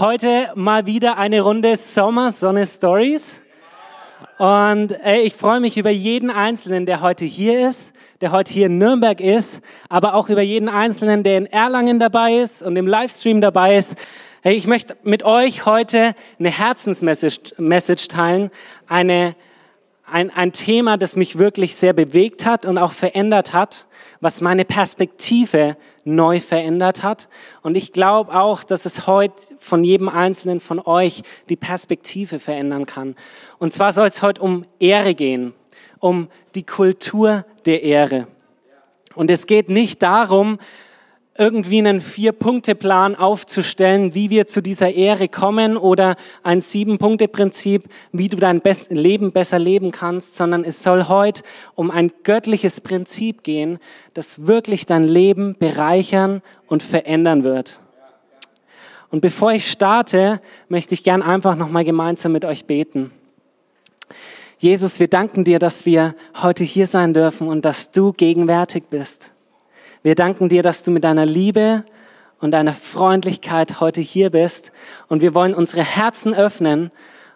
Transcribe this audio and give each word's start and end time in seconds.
Heute 0.00 0.52
mal 0.54 0.86
wieder 0.86 1.18
eine 1.18 1.40
Runde 1.40 1.74
Sommer 1.74 2.30
Sonne 2.30 2.66
Stories. 2.66 3.42
Und 4.38 4.92
ey, 4.92 5.22
ich 5.22 5.34
freue 5.34 5.58
mich 5.58 5.76
über 5.76 5.90
jeden 5.90 6.30
Einzelnen, 6.30 6.86
der 6.86 7.00
heute 7.00 7.24
hier 7.24 7.68
ist, 7.68 7.92
der 8.20 8.30
heute 8.30 8.52
hier 8.52 8.66
in 8.66 8.78
Nürnberg 8.78 9.20
ist, 9.20 9.60
aber 9.88 10.14
auch 10.14 10.28
über 10.28 10.40
jeden 10.40 10.68
Einzelnen, 10.68 11.24
der 11.24 11.38
in 11.38 11.46
Erlangen 11.46 11.98
dabei 11.98 12.34
ist 12.34 12.62
und 12.62 12.76
im 12.76 12.86
Livestream 12.86 13.40
dabei 13.40 13.76
ist. 13.76 13.96
Hey, 14.42 14.54
ich 14.54 14.68
möchte 14.68 14.96
mit 15.02 15.24
euch 15.24 15.66
heute 15.66 16.14
eine 16.38 16.50
Herzensmessage 16.50 17.54
Message 17.56 18.06
teilen, 18.06 18.52
eine 18.86 19.34
ein, 20.10 20.30
ein 20.30 20.52
Thema, 20.52 20.96
das 20.96 21.16
mich 21.16 21.38
wirklich 21.38 21.76
sehr 21.76 21.92
bewegt 21.92 22.44
hat 22.44 22.66
und 22.66 22.78
auch 22.78 22.92
verändert 22.92 23.52
hat, 23.52 23.86
was 24.20 24.40
meine 24.40 24.64
Perspektive 24.64 25.76
neu 26.04 26.40
verändert 26.40 27.02
hat. 27.02 27.28
Und 27.62 27.76
ich 27.76 27.92
glaube 27.92 28.32
auch, 28.38 28.64
dass 28.64 28.86
es 28.86 29.06
heute 29.06 29.34
von 29.58 29.84
jedem 29.84 30.08
Einzelnen 30.08 30.60
von 30.60 30.80
euch 30.80 31.22
die 31.48 31.56
Perspektive 31.56 32.38
verändern 32.38 32.86
kann. 32.86 33.16
Und 33.58 33.72
zwar 33.72 33.92
soll 33.92 34.06
es 34.06 34.22
heute 34.22 34.40
um 34.40 34.64
Ehre 34.78 35.14
gehen, 35.14 35.52
um 36.00 36.28
die 36.54 36.64
Kultur 36.64 37.44
der 37.66 37.82
Ehre. 37.82 38.26
Und 39.14 39.30
es 39.30 39.46
geht 39.46 39.68
nicht 39.68 40.02
darum, 40.02 40.58
irgendwie 41.38 41.78
einen 41.78 42.00
Vier-Punkte-Plan 42.00 43.14
aufzustellen, 43.14 44.14
wie 44.14 44.28
wir 44.28 44.48
zu 44.48 44.60
dieser 44.60 44.92
Ehre 44.92 45.28
kommen 45.28 45.76
oder 45.76 46.16
ein 46.42 46.60
Sieben-Punkte-Prinzip, 46.60 47.84
wie 48.10 48.28
du 48.28 48.36
dein 48.36 48.60
Leben 48.90 49.30
besser 49.30 49.60
leben 49.60 49.92
kannst, 49.92 50.34
sondern 50.34 50.64
es 50.64 50.82
soll 50.82 51.06
heute 51.06 51.42
um 51.76 51.92
ein 51.92 52.10
göttliches 52.24 52.80
Prinzip 52.80 53.44
gehen, 53.44 53.78
das 54.14 54.46
wirklich 54.48 54.84
dein 54.84 55.04
Leben 55.04 55.56
bereichern 55.56 56.42
und 56.66 56.82
verändern 56.82 57.44
wird. 57.44 57.80
Und 59.10 59.20
bevor 59.20 59.52
ich 59.52 59.70
starte, 59.70 60.40
möchte 60.68 60.92
ich 60.92 61.04
gern 61.04 61.22
einfach 61.22 61.54
nochmal 61.54 61.84
gemeinsam 61.84 62.32
mit 62.32 62.44
euch 62.44 62.64
beten. 62.64 63.12
Jesus, 64.58 64.98
wir 64.98 65.08
danken 65.08 65.44
dir, 65.44 65.60
dass 65.60 65.86
wir 65.86 66.16
heute 66.42 66.64
hier 66.64 66.88
sein 66.88 67.14
dürfen 67.14 67.46
und 67.46 67.64
dass 67.64 67.92
du 67.92 68.12
gegenwärtig 68.12 68.84
bist. 68.90 69.32
Wir 70.02 70.14
danken 70.14 70.48
dir, 70.48 70.62
dass 70.62 70.82
du 70.84 70.90
mit 70.90 71.04
deiner 71.04 71.26
Liebe 71.26 71.84
und 72.40 72.52
deiner 72.52 72.74
Freundlichkeit 72.74 73.80
heute 73.80 74.00
hier 74.00 74.30
bist. 74.30 74.70
Und 75.08 75.22
wir 75.22 75.34
wollen 75.34 75.54
unsere 75.54 75.82
Herzen 75.82 76.34
öffnen 76.34 76.90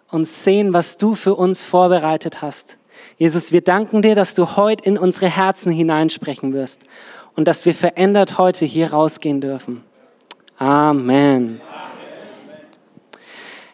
und 0.09 0.25
sehen, 0.25 0.73
was 0.73 0.97
du 0.97 1.13
für 1.15 1.35
uns 1.35 1.63
vorbereitet 1.63 2.41
hast. 2.41 2.77
Jesus, 3.17 3.51
wir 3.51 3.61
danken 3.61 4.01
dir, 4.01 4.15
dass 4.15 4.35
du 4.35 4.55
heute 4.55 4.85
in 4.85 4.97
unsere 4.97 5.27
Herzen 5.27 5.71
hineinsprechen 5.71 6.53
wirst 6.53 6.81
und 7.35 7.47
dass 7.47 7.65
wir 7.65 7.75
verändert 7.75 8.37
heute 8.37 8.65
hier 8.65 8.93
rausgehen 8.93 9.41
dürfen. 9.41 9.83
Amen. 10.57 11.59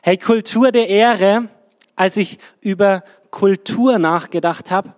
Hey, 0.01 0.17
Kultur 0.17 0.71
der 0.71 0.87
Ehre. 0.87 1.49
Als 1.95 2.15
ich 2.15 2.39
über 2.61 3.03
Kultur 3.29 3.99
nachgedacht 3.99 4.71
habe, 4.71 4.93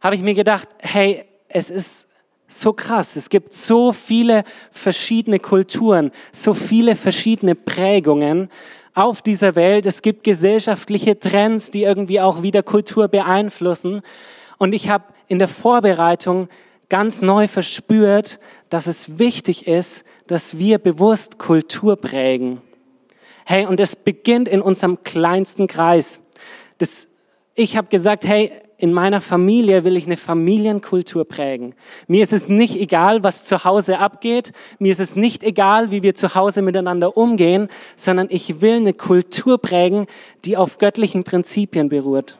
habe 0.00 0.14
ich 0.14 0.22
mir 0.22 0.32
gedacht, 0.32 0.68
hey, 0.78 1.26
es 1.48 1.70
ist 1.70 2.08
so 2.50 2.72
krass. 2.72 3.16
Es 3.16 3.30
gibt 3.30 3.54
so 3.54 3.92
viele 3.92 4.44
verschiedene 4.70 5.38
Kulturen, 5.38 6.10
so 6.32 6.52
viele 6.52 6.96
verschiedene 6.96 7.54
Prägungen 7.54 8.50
auf 8.94 9.22
dieser 9.22 9.54
Welt. 9.54 9.86
Es 9.86 10.02
gibt 10.02 10.24
gesellschaftliche 10.24 11.18
Trends, 11.18 11.70
die 11.70 11.84
irgendwie 11.84 12.20
auch 12.20 12.42
wieder 12.42 12.62
Kultur 12.62 13.08
beeinflussen. 13.08 14.02
Und 14.58 14.74
ich 14.74 14.88
habe 14.90 15.04
in 15.28 15.38
der 15.38 15.48
Vorbereitung 15.48 16.48
ganz 16.88 17.22
neu 17.22 17.46
verspürt, 17.46 18.40
dass 18.68 18.88
es 18.88 19.18
wichtig 19.18 19.66
ist, 19.66 20.04
dass 20.26 20.58
wir 20.58 20.78
bewusst 20.78 21.38
Kultur 21.38 21.96
prägen. 21.96 22.60
Hey, 23.44 23.64
und 23.64 23.80
es 23.80 23.96
beginnt 23.96 24.48
in 24.48 24.60
unserem 24.60 25.02
kleinsten 25.04 25.66
Kreis. 25.66 26.20
Das, 26.78 27.06
ich 27.54 27.76
habe 27.76 27.88
gesagt, 27.88 28.24
hey, 28.24 28.52
in 28.80 28.92
meiner 28.92 29.20
Familie 29.20 29.84
will 29.84 29.96
ich 29.96 30.06
eine 30.06 30.16
Familienkultur 30.16 31.26
prägen. 31.26 31.74
Mir 32.08 32.22
ist 32.22 32.32
es 32.32 32.48
nicht 32.48 32.76
egal, 32.76 33.22
was 33.22 33.44
zu 33.44 33.64
Hause 33.64 33.98
abgeht. 33.98 34.52
Mir 34.78 34.92
ist 34.92 35.00
es 35.00 35.16
nicht 35.16 35.42
egal, 35.42 35.90
wie 35.90 36.02
wir 36.02 36.14
zu 36.14 36.34
Hause 36.34 36.62
miteinander 36.62 37.16
umgehen, 37.16 37.68
sondern 37.94 38.28
ich 38.30 38.60
will 38.60 38.76
eine 38.76 38.94
Kultur 38.94 39.58
prägen, 39.58 40.06
die 40.44 40.56
auf 40.56 40.78
göttlichen 40.78 41.24
Prinzipien 41.24 41.90
beruht. 41.90 42.38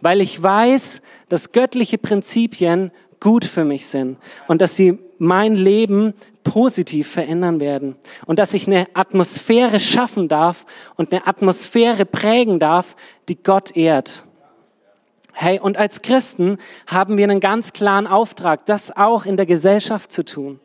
Weil 0.00 0.20
ich 0.20 0.42
weiß, 0.42 1.00
dass 1.28 1.52
göttliche 1.52 1.98
Prinzipien 1.98 2.90
gut 3.20 3.44
für 3.44 3.64
mich 3.64 3.86
sind 3.86 4.18
und 4.46 4.60
dass 4.60 4.76
sie 4.76 4.98
mein 5.18 5.54
Leben 5.54 6.14
positiv 6.44 7.08
verändern 7.08 7.60
werden 7.60 7.96
und 8.26 8.38
dass 8.38 8.54
ich 8.54 8.66
eine 8.66 8.86
Atmosphäre 8.94 9.80
schaffen 9.80 10.28
darf 10.28 10.66
und 10.96 11.12
eine 11.12 11.26
Atmosphäre 11.26 12.04
prägen 12.04 12.58
darf, 12.58 12.96
die 13.28 13.36
Gott 13.42 13.76
ehrt. 13.76 14.24
Hey, 15.40 15.60
und 15.60 15.76
als 15.76 16.02
Christen 16.02 16.58
haben 16.88 17.16
wir 17.16 17.22
einen 17.22 17.38
ganz 17.38 17.72
klaren 17.72 18.08
Auftrag, 18.08 18.66
das 18.66 18.96
auch 18.96 19.24
in 19.24 19.36
der 19.36 19.46
Gesellschaft 19.46 20.10
zu 20.10 20.24
tun. 20.24 20.58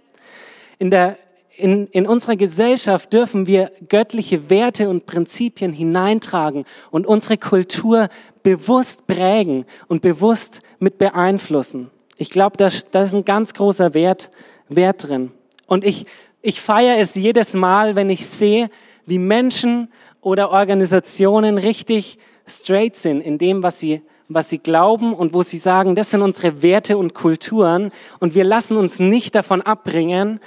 In, 0.79 0.89
der, 0.89 1.19
in, 1.55 1.85
in 1.89 2.07
unserer 2.07 2.37
Gesellschaft 2.37 3.13
dürfen 3.13 3.45
wir 3.45 3.71
göttliche 3.87 4.49
Werte 4.49 4.89
und 4.89 5.05
Prinzipien 5.05 5.73
hineintragen 5.73 6.65
und 6.89 7.05
unsere 7.05 7.37
Kultur 7.37 8.09
bewusst 8.41 9.05
prägen 9.05 9.65
und 9.89 10.01
bewusst 10.01 10.63
mit 10.79 10.97
beeinflussen. 10.97 11.91
Ich 12.17 12.31
glaube, 12.31 12.57
da, 12.57 12.69
da 12.89 13.03
ist 13.03 13.13
ein 13.13 13.25
ganz 13.25 13.53
großer 13.53 13.93
Wert, 13.93 14.31
Wert 14.69 15.07
drin. 15.07 15.31
Und 15.67 15.83
ich, 15.83 16.07
ich 16.41 16.61
feiere 16.61 16.97
es 16.97 17.13
jedes 17.13 17.53
Mal, 17.53 17.95
wenn 17.95 18.09
ich 18.09 18.25
sehe, 18.25 18.71
wie 19.05 19.19
Menschen 19.19 19.91
oder 20.19 20.49
Organisationen 20.49 21.59
richtig 21.59 22.17
straight 22.47 22.95
sind 22.95 23.21
in 23.21 23.37
dem, 23.37 23.61
was 23.61 23.77
sie 23.77 24.01
was 24.29 24.49
sie 24.49 24.57
glauben 24.57 25.13
und 25.13 25.33
wo 25.33 25.43
sie 25.43 25.57
sagen, 25.57 25.95
das 25.95 26.11
sind 26.11 26.21
unsere 26.21 26.61
Werte 26.61 26.97
und 26.97 27.13
Kulturen 27.13 27.91
und 28.19 28.35
wir 28.35 28.43
lassen 28.43 28.77
uns 28.77 28.99
nicht 28.99 29.35
davon 29.35 29.61
abbringen 29.61 30.39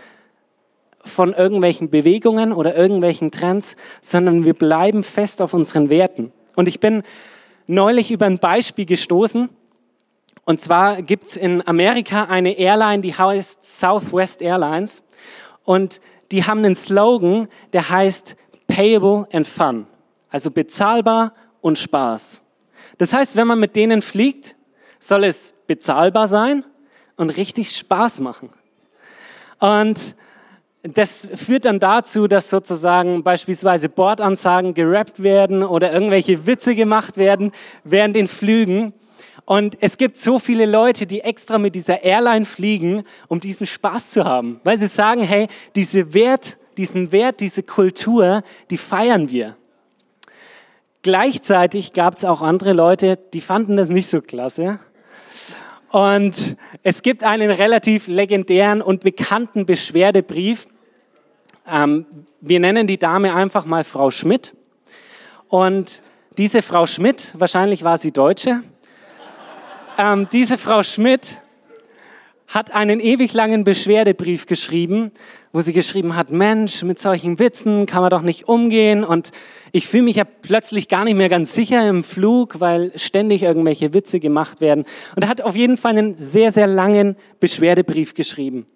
von 1.05 1.33
irgendwelchen 1.33 1.91
Bewegungen 1.91 2.53
oder 2.53 2.77
irgendwelchen 2.77 3.31
Trends, 3.31 3.77
sondern 4.01 4.45
wir 4.45 4.55
bleiben 4.55 5.05
fest 5.05 5.41
auf 5.41 5.55
unseren 5.55 5.89
Werten. 5.89 6.33
Und 6.57 6.69
ich 6.69 6.81
bin 6.81 7.03
neulich 7.67 8.11
über 8.11 8.27
ein 8.27 8.39
Beispiel 8.39 8.87
gestoßen. 8.87 9.49
Und 10.45 10.61
zwar 10.61 11.03
gibt's 11.03 11.37
in 11.37 11.67
Amerika 11.67 12.25
eine 12.25 12.59
Airline, 12.59 13.03
die 13.03 13.15
heißt 13.15 13.79
Southwest 13.79 14.43
Airlines. 14.43 15.05
Und 15.65 16.01
die 16.33 16.45
haben 16.45 16.65
einen 16.65 16.75
Slogan, 16.75 17.49
der 17.73 17.89
heißt 17.89 18.37
Payable 18.67 19.27
and 19.33 19.47
Fun. 19.47 19.87
Also 20.31 20.51
bezahlbar 20.51 21.35
und 21.61 21.79
Spaß. 21.79 22.43
Das 22.99 23.13
heißt, 23.13 23.37
wenn 23.37 23.47
man 23.47 23.61
mit 23.61 23.77
denen 23.77 24.03
fliegt, 24.03 24.57
soll 24.99 25.25
es 25.25 25.55
bezahlbar 25.67 26.29
sein 26.29 26.65
und 27.17 27.31
richtig 27.31 27.77
Spaß 27.77 28.21
machen. 28.21 28.51
Und 29.59 30.17
das 30.83 31.29
führt 31.35 31.65
dann 31.65 31.81
dazu, 31.81 32.29
dass 32.29 32.51
sozusagen 32.51 33.23
beispielsweise 33.23 33.89
Bordansagen 33.89 34.75
gerappt 34.75 35.23
werden 35.23 35.63
oder 35.63 35.93
irgendwelche 35.93 36.47
Witze 36.47 36.75
gemacht 36.75 37.17
werden 37.17 37.53
während 37.85 38.15
den 38.15 38.29
Flügen. 38.29 38.93
Und 39.45 39.77
es 39.81 39.97
gibt 39.97 40.17
so 40.17 40.39
viele 40.39 40.67
Leute, 40.67 41.07
die 41.07 41.21
extra 41.21 41.59
mit 41.59 41.75
dieser 41.75 42.03
Airline 42.03 42.45
fliegen, 42.45 43.05
um 43.29 43.41
diesen 43.41 43.67
Spaß 43.67 44.11
zu 44.11 44.25
haben, 44.25 44.61
weil 44.65 44.79
sie 44.79 44.89
sagen, 44.89 45.23
hey, 45.23 45.49
diese 45.75 46.15
Wert, 46.15 46.59
diesen 46.77 47.13
Wert, 47.13 47.41
diese 47.41 47.63
Kultur, 47.63 48.43
die 48.71 48.77
feiern 48.79 49.31
wir. 49.31 49.57
Gleichzeitig 51.07 51.93
gab 51.93 52.17
es 52.17 52.25
auch 52.25 52.43
andere 52.43 52.73
Leute, 52.73 53.17
die 53.33 53.41
fanden 53.41 53.77
das 53.77 53.91
nicht 53.91 54.09
so 54.09 54.21
klasse. 54.21 54.81
Und 55.93 56.57
es 56.83 57.03
gibt 57.03 57.23
einen 57.23 57.49
relativ 57.49 58.09
legendären 58.09 58.83
und 58.83 59.03
bekannten 59.03 59.67
Beschwerdebrief. 59.67 60.67
Ähm, 61.65 62.07
wir 62.41 62.59
nennen 62.59 62.89
die 62.89 62.99
Dame 62.99 63.37
einfach 63.37 63.67
mal 63.67 63.85
Frau 63.85 64.11
Schmidt. 64.11 64.57
Und 65.47 66.03
diese 66.39 66.61
Frau 66.61 66.87
Schmidt, 66.87 67.35
wahrscheinlich 67.39 67.85
war 67.85 67.99
sie 67.99 68.11
Deutsche, 68.11 68.65
ähm, 69.99 70.27
diese 70.33 70.59
Frau 70.59 70.83
Schmidt 70.83 71.41
hat 72.49 72.73
einen 72.73 72.99
ewig 72.99 73.33
langen 73.33 73.63
Beschwerdebrief 73.63 74.47
geschrieben, 74.47 75.13
wo 75.57 75.63
sie 75.63 75.73
geschrieben 75.73 76.17
hat, 76.17 76.31
Mensch, 76.31 76.83
mit 76.83 76.99
solchen 76.99 77.39
Witzen 77.39 77.87
kann 77.87 78.03
man 78.03 78.11
doch 78.11 78.21
nicht 78.21 78.47
umgehen 78.47 79.05
und 79.05 79.31
ich 79.73 79.89
fühle 79.89 80.03
mich 80.03 80.17
ja 80.17 80.25
plötzlich 80.25 80.87
gar 80.87 81.05
nicht 81.05 81.17
mehr 81.17 81.31
ganz 81.31 81.55
sicher 81.55 81.89
im 81.89 82.05
Flug, 82.05 82.61
weil 82.61 82.93
ständig 82.97 83.43
irgendwelche 83.43 83.95
Witze 83.95 84.21
gemacht 84.21 84.61
werden. 84.61 84.85
Und 85.15 85.23
er 85.23 85.31
hat 85.31 85.41
auf 85.41 85.57
jeden 85.57 85.79
Fall 85.79 85.93
einen 85.93 86.15
sehr, 86.19 86.53
sehr 86.53 86.67
langen 86.67 87.17
Beschwerdebrief 87.41 88.13
geschrieben. 88.13 88.67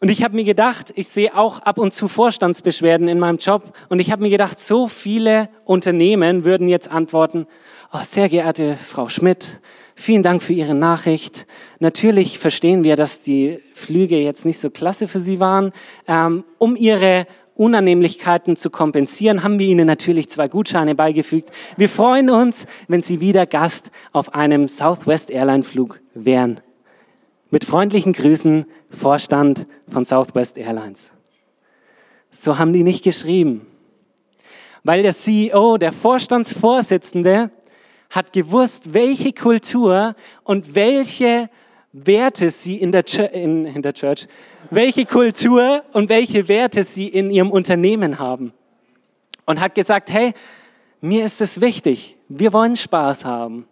Und 0.00 0.10
ich 0.10 0.22
habe 0.22 0.34
mir 0.36 0.44
gedacht, 0.44 0.92
ich 0.96 1.08
sehe 1.08 1.34
auch 1.34 1.60
ab 1.60 1.78
und 1.78 1.94
zu 1.94 2.08
Vorstandsbeschwerden 2.08 3.08
in 3.08 3.18
meinem 3.18 3.38
Job 3.38 3.72
und 3.88 4.00
ich 4.00 4.12
habe 4.12 4.20
mir 4.20 4.28
gedacht, 4.28 4.60
so 4.60 4.86
viele 4.86 5.48
Unternehmen 5.64 6.44
würden 6.44 6.68
jetzt 6.68 6.90
antworten, 6.90 7.46
oh, 7.90 8.00
sehr 8.02 8.28
geehrte 8.28 8.76
Frau 8.76 9.08
Schmidt, 9.08 9.60
Vielen 9.96 10.22
Dank 10.22 10.42
für 10.42 10.52
Ihre 10.52 10.74
Nachricht. 10.74 11.46
Natürlich 11.78 12.38
verstehen 12.38 12.82
wir, 12.82 12.96
dass 12.96 13.22
die 13.22 13.60
Flüge 13.74 14.18
jetzt 14.18 14.44
nicht 14.44 14.58
so 14.58 14.70
klasse 14.70 15.06
für 15.06 15.20
Sie 15.20 15.38
waren. 15.38 15.72
Ähm, 16.08 16.44
um 16.58 16.74
Ihre 16.76 17.26
Unannehmlichkeiten 17.54 18.56
zu 18.56 18.70
kompensieren, 18.70 19.44
haben 19.44 19.60
wir 19.60 19.66
Ihnen 19.66 19.86
natürlich 19.86 20.28
zwei 20.28 20.48
Gutscheine 20.48 20.96
beigefügt. 20.96 21.50
Wir 21.76 21.88
freuen 21.88 22.28
uns, 22.28 22.66
wenn 22.88 23.00
Sie 23.00 23.20
wieder 23.20 23.46
Gast 23.46 23.90
auf 24.12 24.34
einem 24.34 24.66
Southwest 24.66 25.30
Airline 25.30 25.62
Flug 25.62 26.00
wären. 26.14 26.60
Mit 27.50 27.64
freundlichen 27.64 28.12
Grüßen, 28.12 28.66
Vorstand 28.90 29.68
von 29.88 30.04
Southwest 30.04 30.58
Airlines. 30.58 31.12
So 32.32 32.58
haben 32.58 32.72
die 32.72 32.82
nicht 32.82 33.04
geschrieben. 33.04 33.64
Weil 34.82 35.02
der 35.02 35.14
CEO, 35.14 35.78
der 35.78 35.92
Vorstandsvorsitzende, 35.92 37.50
hat 38.14 38.32
gewusst, 38.32 38.94
welche 38.94 39.32
Kultur 39.32 40.14
und 40.44 40.74
welche 40.74 41.50
Werte 41.92 42.50
sie 42.50 42.76
in 42.76 42.92
der, 42.92 43.04
Church, 43.04 43.32
in, 43.32 43.64
in 43.64 43.82
der 43.82 43.92
Church, 43.92 44.26
welche 44.70 45.04
Kultur 45.04 45.82
und 45.92 46.08
welche 46.08 46.48
Werte 46.48 46.84
sie 46.84 47.08
in 47.08 47.30
ihrem 47.30 47.50
Unternehmen 47.50 48.18
haben. 48.18 48.52
Und 49.46 49.60
hat 49.60 49.74
gesagt, 49.74 50.10
hey, 50.10 50.32
mir 51.00 51.24
ist 51.24 51.40
es 51.40 51.60
wichtig, 51.60 52.16
wir 52.28 52.52
wollen 52.52 52.76
Spaß 52.76 53.24
haben. 53.24 53.66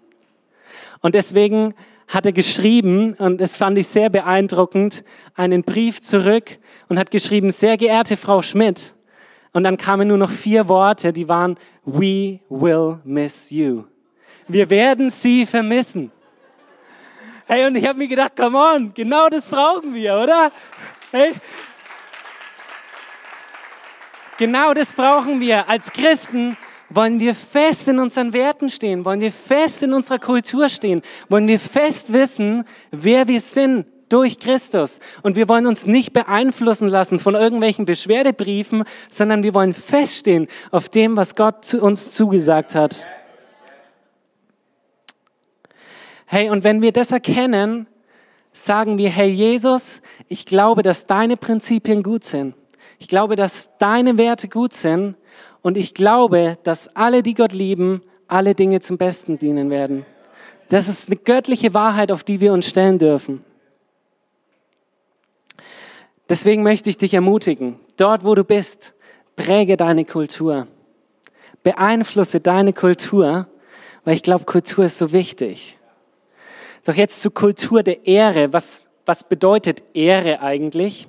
Und 1.01 1.15
deswegen 1.15 1.75
hat 2.09 2.27
er 2.27 2.33
geschrieben, 2.33 3.15
und 3.15 3.41
das 3.41 3.57
fand 3.57 3.79
ich 3.79 3.87
sehr 3.87 4.11
beeindruckend, 4.11 5.05
einen 5.35 5.63
Brief 5.63 6.01
zurück 6.01 6.59
und 6.89 6.99
hat 6.99 7.11
geschrieben, 7.11 7.51
sehr 7.51 7.77
geehrte 7.77 8.17
Frau 8.17 8.43
Schmidt. 8.43 8.95
Und 9.53 9.65
dann 9.65 9.77
kamen 9.77 10.09
nur 10.09 10.19
noch 10.19 10.31
vier 10.31 10.69
Worte, 10.69 11.13
die 11.13 11.29
waren, 11.29 11.57
we 11.85 12.41
will 12.49 12.99
miss 13.05 13.51
you. 13.51 13.85
Wir 14.53 14.69
werden 14.69 15.09
sie 15.09 15.47
vermissen. 15.47 16.13
Hey, 17.47 17.67
und 17.67 17.75
ich 17.75 17.87
habe 17.87 17.99
mir 17.99 18.07
gedacht, 18.07 18.37
come 18.37 18.59
on, 18.59 18.93
genau 18.93 19.31
das 19.31 19.49
brauchen 19.49 19.95
wir, 19.95 20.15
oder? 20.15 20.53
Hey. 21.11 21.33
Genau 24.37 24.75
das 24.75 24.93
brauchen 24.93 25.41
wir. 25.41 25.69
Als 25.71 25.91
Christen 25.91 26.59
wollen 26.91 27.19
wir 27.19 27.35
fest 27.35 27.89
in 27.89 27.99
unseren 27.99 28.35
Werten 28.35 28.69
stehen, 28.69 29.07
wollen 29.07 29.23
wir 29.23 29.33
fest 29.33 29.83
in 29.83 29.95
unserer 29.95 30.19
Kultur 30.19 30.69
stehen, 30.69 31.01
wollen 31.31 31.49
wir 31.49 31.59
fest 31.59 32.13
wissen, 32.13 32.65
wer 32.91 33.29
wir 33.29 33.41
sind 33.41 33.87
durch 34.11 34.39
Christus. 34.39 35.01
Und 35.23 35.35
wir 35.35 35.49
wollen 35.49 35.67
uns 35.67 35.87
nicht 35.87 36.13
beeinflussen 36.13 36.89
lassen 36.89 37.19
von 37.19 37.35
irgendwelchen 37.35 37.87
Beschwerdebriefen, 37.87 38.85
sondern 39.09 39.43
wir 39.43 39.55
wollen 39.55 39.73
feststehen 39.73 40.47
auf 40.71 40.91
dem, 40.91 41.17
was 41.17 41.37
Gott 41.37 41.65
zu 41.65 41.81
uns 41.81 42.13
zugesagt 42.13 42.75
hat. 42.75 43.07
Hey, 46.35 46.49
und 46.49 46.65
wenn 46.65 46.81
wir 46.81 46.93
das 46.93 47.13
erkennen, 47.13 47.87
sagen 48.55 48.97
wir, 48.97 49.11
hey 49.11 49.29
Jesus, 49.29 50.01
ich 50.29 50.47
glaube, 50.47 50.83
dass 50.83 51.07
deine 51.07 51.37
Prinzipien 51.37 52.03
gut 52.03 52.25
sind. 52.25 52.55
Ich 52.99 53.07
glaube, 53.07 53.37
dass 53.37 53.77
deine 53.77 54.17
Werte 54.17 54.49
gut 54.49 54.73
sind. 54.73 55.17
Und 55.61 55.77
ich 55.77 55.93
glaube, 55.93 56.57
dass 56.63 56.97
alle, 56.97 57.23
die 57.23 57.35
Gott 57.35 57.53
lieben, 57.53 58.01
alle 58.29 58.55
Dinge 58.55 58.81
zum 58.81 58.97
Besten 58.97 59.39
dienen 59.39 59.69
werden. 59.69 60.07
Das 60.71 60.89
ist 60.89 61.11
eine 61.11 61.17
göttliche 61.17 61.75
Wahrheit, 61.75 62.11
auf 62.11 62.25
die 62.25 62.41
wir 62.41 62.55
uns 62.55 62.67
stellen 62.67 62.99
dürfen. 62.99 63.45
Deswegen 66.31 66.63
möchte 66.63 66.89
ich 66.89 66.97
dich 66.97 67.13
ermutigen, 67.13 67.79
dort 67.99 68.25
wo 68.25 68.35
du 68.35 68.43
bist, 68.43 68.95
präge 69.37 69.77
deine 69.77 70.07
Kultur. 70.07 70.67
Beeinflusse 71.63 72.41
deine 72.41 72.73
Kultur, 72.73 73.49
weil 74.07 74.15
ich 74.15 74.23
glaube, 74.23 74.47
Kultur 74.47 74.87
ist 74.87 74.97
so 74.97 75.13
wichtig. 75.13 75.79
Doch 76.85 76.95
jetzt 76.95 77.23
zur 77.23 77.33
Kultur 77.33 77.83
der 77.83 78.07
Ehre. 78.07 78.53
Was, 78.53 78.89
was 79.07 79.25
bedeutet 79.25 79.83
Ehre 79.95 80.41
eigentlich? 80.41 81.07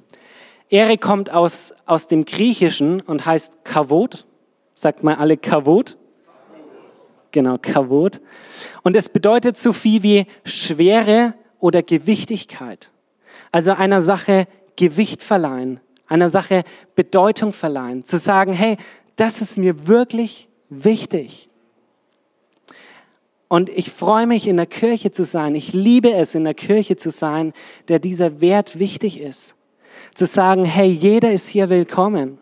Ehre 0.70 0.98
kommt 0.98 1.32
aus, 1.32 1.74
aus 1.86 2.08
dem 2.08 2.26
Griechischen 2.26 3.02
und 3.02 3.26
heißt 3.26 3.64
Kavod. 3.64 4.26
Sagt 4.74 5.04
mal 5.04 5.16
alle 5.16 5.38
Kavod. 5.38 5.98
Genau, 7.32 7.58
Kavod. 7.60 8.22
Und 8.84 8.96
es 8.96 9.10
bedeutet 9.10 9.58
so 9.58 9.74
viel 9.74 10.04
wie 10.04 10.26
Schwere 10.46 11.34
oder 11.60 11.82
Gewichtigkeit. 11.82 12.92
Also 13.52 13.72
einer 13.74 14.02
Sache 14.02 14.48
Gewicht 14.76 15.22
verleihen, 15.22 15.80
einer 16.08 16.30
Sache 16.30 16.64
Bedeutung 16.96 17.54
verleihen. 17.54 18.06
Zu 18.06 18.18
sagen, 18.18 18.54
hey, 18.54 18.78
das 19.16 19.42
ist 19.42 19.58
mir 19.58 19.88
wirklich 19.88 20.50
wichtig. 20.70 21.50
Und 23.54 23.70
ich 23.70 23.92
freue 23.92 24.26
mich, 24.26 24.48
in 24.48 24.58
der 24.58 24.66
Kirche 24.66 25.12
zu 25.12 25.24
sein. 25.26 25.54
Ich 25.54 25.74
liebe 25.74 26.12
es, 26.12 26.34
in 26.34 26.44
der 26.44 26.56
Kirche 26.56 26.96
zu 26.96 27.12
sein, 27.12 27.54
der 27.88 28.00
dieser 28.00 28.42
Wert 28.42 28.80
wichtig 28.80 29.20
ist. 29.20 29.54
Zu 30.16 30.26
sagen, 30.26 30.66
hey, 30.66 30.90
jeder 30.90 31.32
ist 31.32 31.50
hier 31.50 31.70
willkommen. 31.70 32.40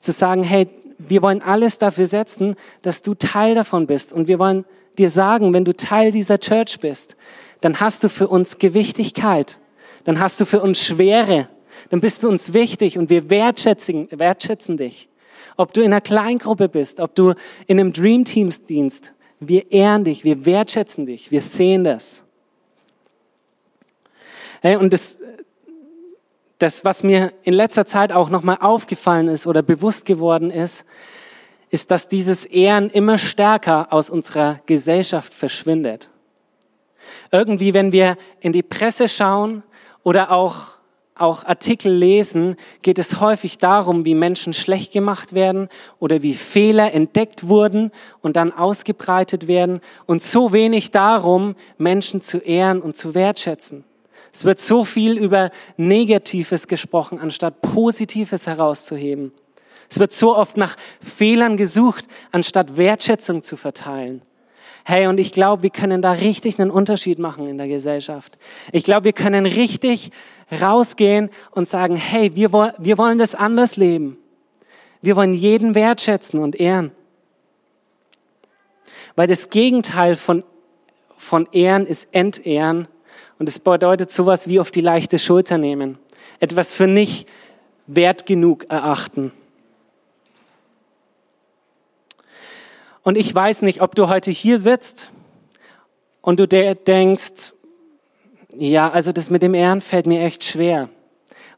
Zu 0.00 0.12
sagen, 0.12 0.42
hey, 0.42 0.68
wir 0.98 1.22
wollen 1.22 1.40
alles 1.40 1.78
dafür 1.78 2.06
setzen, 2.06 2.56
dass 2.82 3.00
du 3.00 3.14
Teil 3.14 3.54
davon 3.54 3.86
bist. 3.86 4.12
Und 4.12 4.28
wir 4.28 4.38
wollen 4.38 4.66
dir 4.98 5.08
sagen, 5.08 5.54
wenn 5.54 5.64
du 5.64 5.74
Teil 5.74 6.12
dieser 6.12 6.38
Church 6.38 6.78
bist, 6.78 7.16
dann 7.62 7.80
hast 7.80 8.04
du 8.04 8.10
für 8.10 8.28
uns 8.28 8.58
Gewichtigkeit. 8.58 9.58
Dann 10.04 10.20
hast 10.20 10.38
du 10.42 10.44
für 10.44 10.60
uns 10.60 10.78
Schwere. 10.84 11.48
Dann 11.88 12.02
bist 12.02 12.22
du 12.22 12.28
uns 12.28 12.52
wichtig 12.52 12.98
und 12.98 13.08
wir 13.08 13.30
wertschätzen, 13.30 14.08
wertschätzen 14.10 14.76
dich. 14.76 15.08
Ob 15.56 15.72
du 15.72 15.80
in 15.80 15.86
einer 15.86 16.02
Kleingruppe 16.02 16.68
bist, 16.68 17.00
ob 17.00 17.14
du 17.14 17.32
in 17.66 17.80
einem 17.80 17.94
Dream 17.94 18.26
Teams 18.26 18.66
dienst, 18.66 19.14
wir 19.40 19.70
ehren 19.70 20.04
dich, 20.04 20.24
wir 20.24 20.44
wertschätzen 20.44 21.06
dich, 21.06 21.30
wir 21.30 21.42
sehen 21.42 21.84
das. 21.84 22.24
Hey, 24.60 24.76
und 24.76 24.92
das, 24.92 25.20
das, 26.58 26.84
was 26.84 27.04
mir 27.04 27.32
in 27.42 27.54
letzter 27.54 27.86
Zeit 27.86 28.12
auch 28.12 28.30
nochmal 28.30 28.58
aufgefallen 28.60 29.28
ist 29.28 29.46
oder 29.46 29.62
bewusst 29.62 30.04
geworden 30.04 30.50
ist, 30.50 30.84
ist, 31.70 31.90
dass 31.90 32.08
dieses 32.08 32.44
Ehren 32.46 32.90
immer 32.90 33.18
stärker 33.18 33.92
aus 33.92 34.10
unserer 34.10 34.60
Gesellschaft 34.66 35.32
verschwindet. 35.32 36.10
Irgendwie, 37.30 37.74
wenn 37.74 37.92
wir 37.92 38.16
in 38.40 38.52
die 38.52 38.62
Presse 38.62 39.08
schauen 39.08 39.62
oder 40.02 40.32
auch 40.32 40.77
auch 41.20 41.44
Artikel 41.44 41.92
lesen, 41.92 42.56
geht 42.82 42.98
es 42.98 43.20
häufig 43.20 43.58
darum, 43.58 44.04
wie 44.04 44.14
Menschen 44.14 44.52
schlecht 44.52 44.92
gemacht 44.92 45.32
werden 45.32 45.68
oder 45.98 46.22
wie 46.22 46.34
Fehler 46.34 46.92
entdeckt 46.94 47.48
wurden 47.48 47.90
und 48.20 48.36
dann 48.36 48.52
ausgebreitet 48.52 49.46
werden 49.46 49.80
und 50.06 50.22
so 50.22 50.52
wenig 50.52 50.90
darum, 50.90 51.54
Menschen 51.76 52.20
zu 52.20 52.38
ehren 52.38 52.80
und 52.80 52.96
zu 52.96 53.14
wertschätzen. 53.14 53.84
Es 54.32 54.44
wird 54.44 54.60
so 54.60 54.84
viel 54.84 55.16
über 55.16 55.50
Negatives 55.76 56.68
gesprochen, 56.68 57.18
anstatt 57.18 57.62
Positives 57.62 58.46
herauszuheben. 58.46 59.32
Es 59.90 59.98
wird 59.98 60.12
so 60.12 60.36
oft 60.36 60.56
nach 60.56 60.76
Fehlern 61.00 61.56
gesucht, 61.56 62.04
anstatt 62.30 62.76
Wertschätzung 62.76 63.42
zu 63.42 63.56
verteilen. 63.56 64.22
Hey, 64.90 65.06
und 65.06 65.20
ich 65.20 65.32
glaube, 65.32 65.62
wir 65.64 65.68
können 65.68 66.00
da 66.00 66.12
richtig 66.12 66.58
einen 66.58 66.70
Unterschied 66.70 67.18
machen 67.18 67.46
in 67.46 67.58
der 67.58 67.68
Gesellschaft. 67.68 68.38
Ich 68.72 68.84
glaube, 68.84 69.04
wir 69.04 69.12
können 69.12 69.44
richtig 69.44 70.10
rausgehen 70.50 71.28
und 71.50 71.68
sagen, 71.68 71.94
hey, 71.94 72.34
wir, 72.34 72.72
wir 72.78 72.96
wollen 72.96 73.18
das 73.18 73.34
anders 73.34 73.76
leben. 73.76 74.16
Wir 75.02 75.14
wollen 75.14 75.34
jeden 75.34 75.74
wertschätzen 75.74 76.40
und 76.40 76.58
ehren. 76.58 76.92
Weil 79.14 79.26
das 79.26 79.50
Gegenteil 79.50 80.16
von, 80.16 80.42
von 81.18 81.46
Ehren 81.52 81.84
ist 81.84 82.08
Entehren. 82.12 82.88
Und 83.38 83.46
es 83.46 83.58
bedeutet 83.58 84.10
sowas 84.10 84.48
wie 84.48 84.58
auf 84.58 84.70
die 84.70 84.80
leichte 84.80 85.18
Schulter 85.18 85.58
nehmen. 85.58 85.98
Etwas 86.40 86.72
für 86.72 86.86
nicht 86.86 87.28
wert 87.86 88.24
genug 88.24 88.70
erachten. 88.70 89.32
Und 93.02 93.16
ich 93.16 93.34
weiß 93.34 93.62
nicht, 93.62 93.80
ob 93.80 93.94
du 93.94 94.08
heute 94.08 94.30
hier 94.30 94.58
sitzt 94.58 95.10
und 96.20 96.40
du 96.40 96.46
denkst, 96.46 97.54
ja, 98.56 98.90
also 98.90 99.12
das 99.12 99.30
mit 99.30 99.42
dem 99.42 99.54
Ehren 99.54 99.80
fällt 99.80 100.06
mir 100.06 100.22
echt 100.22 100.44
schwer, 100.44 100.88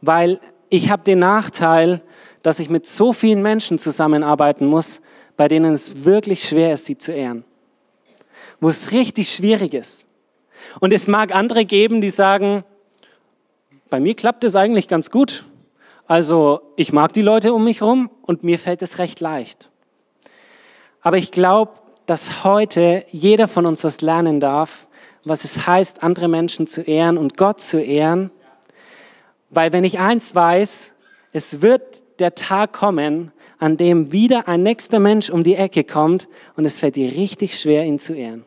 weil 0.00 0.40
ich 0.68 0.90
habe 0.90 1.02
den 1.02 1.18
Nachteil, 1.18 2.02
dass 2.42 2.58
ich 2.58 2.70
mit 2.70 2.86
so 2.86 3.12
vielen 3.12 3.42
Menschen 3.42 3.78
zusammenarbeiten 3.78 4.66
muss, 4.66 5.00
bei 5.36 5.48
denen 5.48 5.72
es 5.72 6.04
wirklich 6.04 6.46
schwer 6.46 6.74
ist, 6.74 6.86
sie 6.86 6.98
zu 6.98 7.12
ehren. 7.12 7.44
Wo 8.60 8.68
es 8.68 8.92
richtig 8.92 9.30
schwierig 9.30 9.74
ist. 9.74 10.06
Und 10.80 10.92
es 10.92 11.08
mag 11.08 11.34
andere 11.34 11.64
geben, 11.64 12.00
die 12.00 12.10
sagen, 12.10 12.64
bei 13.88 14.00
mir 14.00 14.14
klappt 14.14 14.44
es 14.44 14.54
eigentlich 14.54 14.86
ganz 14.86 15.10
gut. 15.10 15.44
Also 16.06 16.60
ich 16.76 16.92
mag 16.92 17.12
die 17.12 17.22
Leute 17.22 17.52
um 17.54 17.64
mich 17.64 17.80
herum 17.80 18.10
und 18.22 18.44
mir 18.44 18.58
fällt 18.58 18.82
es 18.82 18.98
recht 18.98 19.20
leicht. 19.20 19.69
Aber 21.02 21.16
ich 21.16 21.30
glaube, 21.30 21.72
dass 22.06 22.44
heute 22.44 23.04
jeder 23.10 23.48
von 23.48 23.66
uns 23.66 23.84
was 23.84 24.00
lernen 24.00 24.40
darf, 24.40 24.86
was 25.24 25.44
es 25.44 25.66
heißt, 25.66 26.02
andere 26.02 26.28
Menschen 26.28 26.66
zu 26.66 26.82
ehren 26.82 27.18
und 27.18 27.36
Gott 27.36 27.60
zu 27.60 27.80
ehren. 27.80 28.30
Weil 29.50 29.72
wenn 29.72 29.84
ich 29.84 29.98
eins 29.98 30.34
weiß, 30.34 30.94
es 31.32 31.62
wird 31.62 32.02
der 32.18 32.34
Tag 32.34 32.72
kommen, 32.72 33.32
an 33.58 33.76
dem 33.76 34.12
wieder 34.12 34.48
ein 34.48 34.62
nächster 34.62 34.98
Mensch 34.98 35.30
um 35.30 35.44
die 35.44 35.54
Ecke 35.54 35.84
kommt 35.84 36.28
und 36.56 36.64
es 36.64 36.78
fällt 36.78 36.96
dir 36.96 37.12
richtig 37.12 37.60
schwer, 37.60 37.84
ihn 37.84 37.98
zu 37.98 38.14
ehren. 38.14 38.44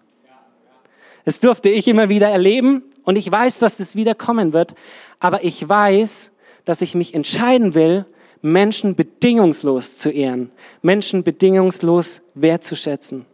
Das 1.26 1.40
durfte 1.40 1.70
ich 1.70 1.88
immer 1.88 2.10
wieder 2.10 2.30
erleben 2.30 2.84
und 3.04 3.16
ich 3.16 3.32
weiß, 3.32 3.60
dass 3.60 3.78
das 3.78 3.96
wieder 3.96 4.16
kommen 4.16 4.54
wird, 4.54 4.76
aber 5.20 5.44
ich 5.44 5.68
weiß, 5.68 6.32
dass 6.66 6.82
ich 6.82 6.96
mich 6.96 7.14
entscheiden 7.14 7.74
will, 7.76 8.06
Menschen 8.44 8.96
bedingungslos 8.96 9.96
zu 9.96 10.10
ehren, 10.10 10.52
Menschen 10.82 11.24
bedingungslos 11.24 12.22
wertzuschätzen. 12.36 13.26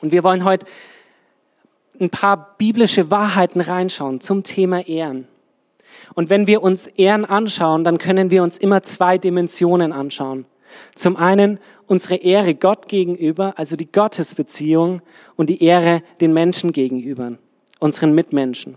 Und 0.00 0.12
wir 0.12 0.24
wollen 0.24 0.44
heute 0.44 0.66
ein 2.00 2.08
paar 2.08 2.54
biblische 2.56 3.10
Wahrheiten 3.10 3.60
reinschauen 3.60 4.20
zum 4.20 4.44
Thema 4.44 4.86
Ehren. 4.88 5.28
Und 6.14 6.30
wenn 6.30 6.46
wir 6.46 6.62
uns 6.62 6.86
Ehren 6.86 7.26
anschauen, 7.26 7.84
dann 7.84 7.98
können 7.98 8.30
wir 8.30 8.42
uns 8.42 8.56
immer 8.56 8.82
zwei 8.82 9.18
Dimensionen 9.18 9.92
anschauen. 9.92 10.46
Zum 10.94 11.16
einen 11.16 11.58
unsere 11.86 12.16
Ehre 12.16 12.54
Gott 12.54 12.88
gegenüber, 12.88 13.54
also 13.56 13.76
die 13.76 13.92
Gottesbeziehung 13.92 15.02
und 15.36 15.50
die 15.50 15.62
Ehre 15.62 16.02
den 16.22 16.32
Menschen 16.32 16.72
gegenüber, 16.72 17.34
unseren 17.78 18.14
Mitmenschen. 18.14 18.76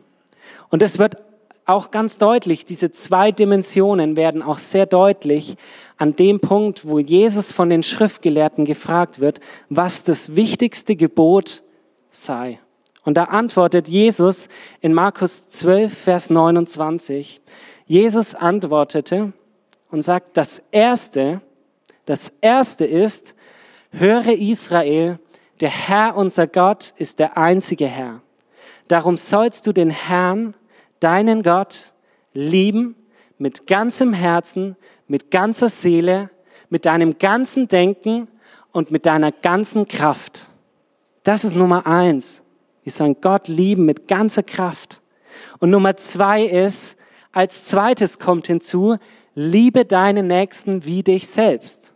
Und 0.70 0.84
es 0.84 1.00
wird 1.00 1.16
auch 1.66 1.92
ganz 1.92 2.18
deutlich, 2.18 2.66
diese 2.66 2.92
zwei 2.92 3.32
Dimensionen 3.32 4.18
werden 4.18 4.42
auch 4.42 4.58
sehr 4.58 4.86
deutlich 4.86 5.56
an 5.98 6.16
dem 6.16 6.40
Punkt, 6.40 6.88
wo 6.88 7.00
Jesus 7.00 7.52
von 7.52 7.70
den 7.70 7.84
Schriftgelehrten 7.84 8.66
gefragt 8.66 9.20
wird, 9.20 9.40
was 9.70 10.04
das 10.04 10.36
wichtigste 10.36 10.96
Gebot 10.96 11.64
sei. 12.10 12.60
Und 13.04 13.16
da 13.16 13.26
antwortet 13.26 13.88
Jesus 13.88 14.48
in 14.80 14.94
Markus 14.94 15.50
12, 15.50 15.96
Vers 15.96 16.30
29. 16.30 17.42
Jesus 17.86 18.36
antwortete 18.36 19.34
und 19.90 20.02
sagt, 20.02 20.38
das 20.38 20.64
Erste, 20.72 21.42
das 22.06 22.32
Erste 22.42 22.86
ist, 22.86 23.36
höre 23.92 24.28
Israel, 24.28 25.20
der 25.60 25.70
Herr 25.70 26.16
unser 26.16 26.48
Gott 26.48 26.94
ist 26.98 27.20
der 27.20 27.38
einzige 27.38 27.88
Herr. 27.88 28.22
Darum 28.88 29.18
sollst 29.18 29.68
du 29.68 29.74
den 29.74 29.90
Herrn, 29.90 30.54
deinen 31.02 31.44
Gott, 31.44 31.92
lieben 32.34 32.96
mit 33.38 33.68
ganzem 33.68 34.14
Herzen, 34.14 34.78
mit 35.08 35.32
ganzer 35.32 35.68
Seele, 35.68 36.30
mit 36.70 36.86
deinem 36.86 37.18
ganzen 37.18 37.68
Denken 37.68 38.28
und 38.72 38.92
mit 38.92 39.06
deiner 39.06 39.32
ganzen 39.32 39.88
Kraft. 39.88 40.48
Das 41.24 41.44
ist 41.44 41.56
Nummer 41.56 41.86
eins. 41.86 42.44
Wir 42.84 42.92
sollen 42.92 43.18
Gott 43.20 43.48
lieben 43.48 43.86
mit 43.86 44.08
ganzer 44.08 44.44
Kraft. 44.44 45.02
Und 45.60 45.70
Nummer 45.70 45.98
zwei 45.98 46.44
ist, 46.44 46.98
als 47.32 47.66
zweites 47.66 48.20
kommt 48.20 48.48
hinzu, 48.48 48.98
liebe 49.36 49.86
deine 49.86 50.24
Nächsten 50.24 50.86
wie 50.86 51.04
dich 51.04 51.28
selbst. 51.28 51.94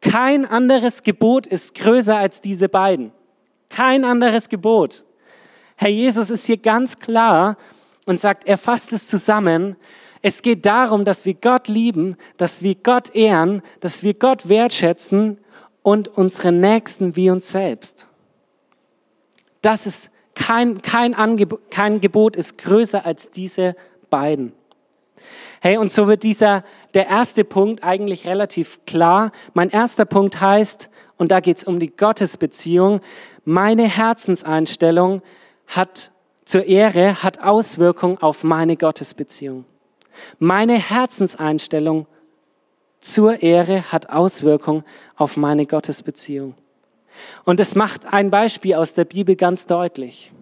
Kein 0.00 0.44
anderes 0.46 1.02
Gebot 1.02 1.46
ist 1.46 1.74
größer 1.74 2.16
als 2.16 2.40
diese 2.40 2.68
beiden. 2.68 3.12
Kein 3.68 4.04
anderes 4.04 4.48
Gebot. 4.48 5.04
Herr 5.76 5.90
Jesus 5.90 6.30
ist 6.30 6.46
hier 6.46 6.56
ganz 6.56 6.98
klar 6.98 7.56
und 8.06 8.18
sagt, 8.18 8.46
er 8.46 8.56
fasst 8.56 8.92
es 8.92 9.08
zusammen. 9.08 9.76
Es 10.22 10.40
geht 10.40 10.64
darum, 10.64 11.04
dass 11.04 11.26
wir 11.26 11.34
Gott 11.34 11.68
lieben, 11.68 12.16
dass 12.38 12.62
wir 12.62 12.74
Gott 12.74 13.14
ehren, 13.14 13.62
dass 13.80 14.02
wir 14.02 14.14
Gott 14.14 14.48
wertschätzen 14.48 15.38
und 15.82 16.08
unsere 16.08 16.52
Nächsten 16.52 17.14
wie 17.14 17.30
uns 17.30 17.48
selbst. 17.48 18.08
Das 19.60 19.86
ist 19.86 20.10
kein, 20.34 20.82
kein, 20.82 21.14
Angebot, 21.14 21.70
kein 21.70 22.00
Gebot 22.00 22.36
ist 22.36 22.58
größer 22.58 23.04
als 23.04 23.30
diese 23.30 23.76
beiden. 24.10 24.52
Hey, 25.60 25.78
und 25.78 25.90
so 25.90 26.06
wird 26.06 26.22
dieser, 26.22 26.62
der 26.94 27.08
erste 27.08 27.42
Punkt 27.44 27.82
eigentlich 27.82 28.26
relativ 28.26 28.80
klar. 28.86 29.32
Mein 29.54 29.70
erster 29.70 30.04
Punkt 30.04 30.40
heißt, 30.40 30.90
und 31.16 31.32
da 31.32 31.40
geht 31.40 31.56
es 31.56 31.64
um 31.64 31.80
die 31.80 31.96
Gottesbeziehung, 31.96 33.00
meine 33.44 33.84
Herzenseinstellung 33.84 35.22
hat 35.66 36.12
zur 36.46 36.64
Ehre, 36.64 37.22
hat 37.22 37.40
Auswirkung 37.40 38.22
auf 38.22 38.44
meine 38.44 38.76
Gottesbeziehung. 38.76 39.66
Meine 40.38 40.78
Herzenseinstellung 40.78 42.06
zur 43.00 43.42
Ehre 43.42 43.92
hat 43.92 44.08
Auswirkung 44.08 44.84
auf 45.16 45.36
meine 45.36 45.66
Gottesbeziehung. 45.66 46.54
Und 47.44 47.60
es 47.60 47.74
macht 47.74 48.12
ein 48.12 48.30
Beispiel 48.30 48.74
aus 48.74 48.94
der 48.94 49.04
Bibel 49.04 49.36
ganz 49.36 49.66
deutlich. 49.66 50.32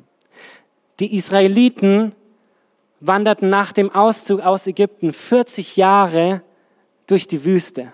Die 1.01 1.17
Israeliten 1.17 2.13
wanderten 3.01 3.49
nach 3.49 3.73
dem 3.73 3.91
Auszug 3.91 4.41
aus 4.41 4.67
Ägypten 4.67 5.13
40 5.13 5.77
Jahre 5.77 6.43
durch 7.07 7.27
die 7.27 7.45
Wüste. 7.45 7.93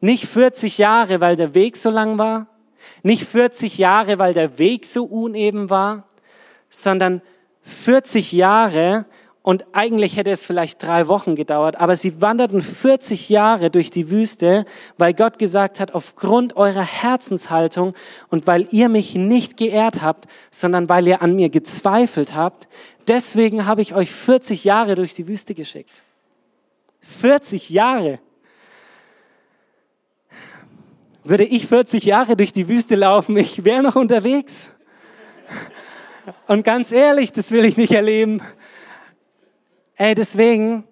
Nicht 0.00 0.26
40 0.26 0.78
Jahre, 0.78 1.20
weil 1.20 1.36
der 1.36 1.54
Weg 1.54 1.76
so 1.76 1.90
lang 1.90 2.18
war, 2.18 2.46
nicht 3.02 3.24
40 3.24 3.78
Jahre, 3.78 4.18
weil 4.18 4.34
der 4.34 4.58
Weg 4.58 4.84
so 4.86 5.04
uneben 5.04 5.70
war, 5.70 6.04
sondern 6.74 7.22
40 7.62 8.32
Jahre, 8.32 9.06
und 9.42 9.66
eigentlich 9.72 10.16
hätte 10.16 10.30
es 10.30 10.42
vielleicht 10.42 10.82
drei 10.82 11.06
Wochen 11.06 11.36
gedauert, 11.36 11.76
aber 11.76 11.96
sie 11.96 12.22
wanderten 12.22 12.62
40 12.62 13.28
Jahre 13.28 13.70
durch 13.70 13.90
die 13.90 14.08
Wüste, 14.08 14.64
weil 14.96 15.12
Gott 15.12 15.38
gesagt 15.38 15.80
hat, 15.80 15.92
aufgrund 15.94 16.56
eurer 16.56 16.82
Herzenshaltung 16.82 17.92
und 18.30 18.46
weil 18.46 18.66
ihr 18.70 18.88
mich 18.88 19.14
nicht 19.14 19.58
geehrt 19.58 20.00
habt, 20.00 20.26
sondern 20.50 20.88
weil 20.88 21.06
ihr 21.06 21.20
an 21.20 21.36
mir 21.36 21.50
gezweifelt 21.50 22.34
habt, 22.34 22.68
deswegen 23.06 23.66
habe 23.66 23.82
ich 23.82 23.94
euch 23.94 24.10
40 24.10 24.64
Jahre 24.64 24.94
durch 24.94 25.12
die 25.12 25.28
Wüste 25.28 25.54
geschickt. 25.54 26.02
40 27.02 27.68
Jahre. 27.68 28.20
Würde 31.22 31.44
ich 31.44 31.66
40 31.66 32.04
Jahre 32.04 32.34
durch 32.34 32.54
die 32.54 32.66
Wüste 32.66 32.94
laufen, 32.96 33.36
ich 33.36 33.62
wäre 33.62 33.82
noch 33.82 33.96
unterwegs. 33.96 34.70
Und 36.46 36.64
ganz 36.64 36.92
ehrlich, 36.92 37.32
das 37.32 37.50
will 37.50 37.64
ich 37.64 37.76
nicht 37.76 37.92
erleben. 37.92 38.40
Ey, 39.96 40.14
deswegen 40.14 40.84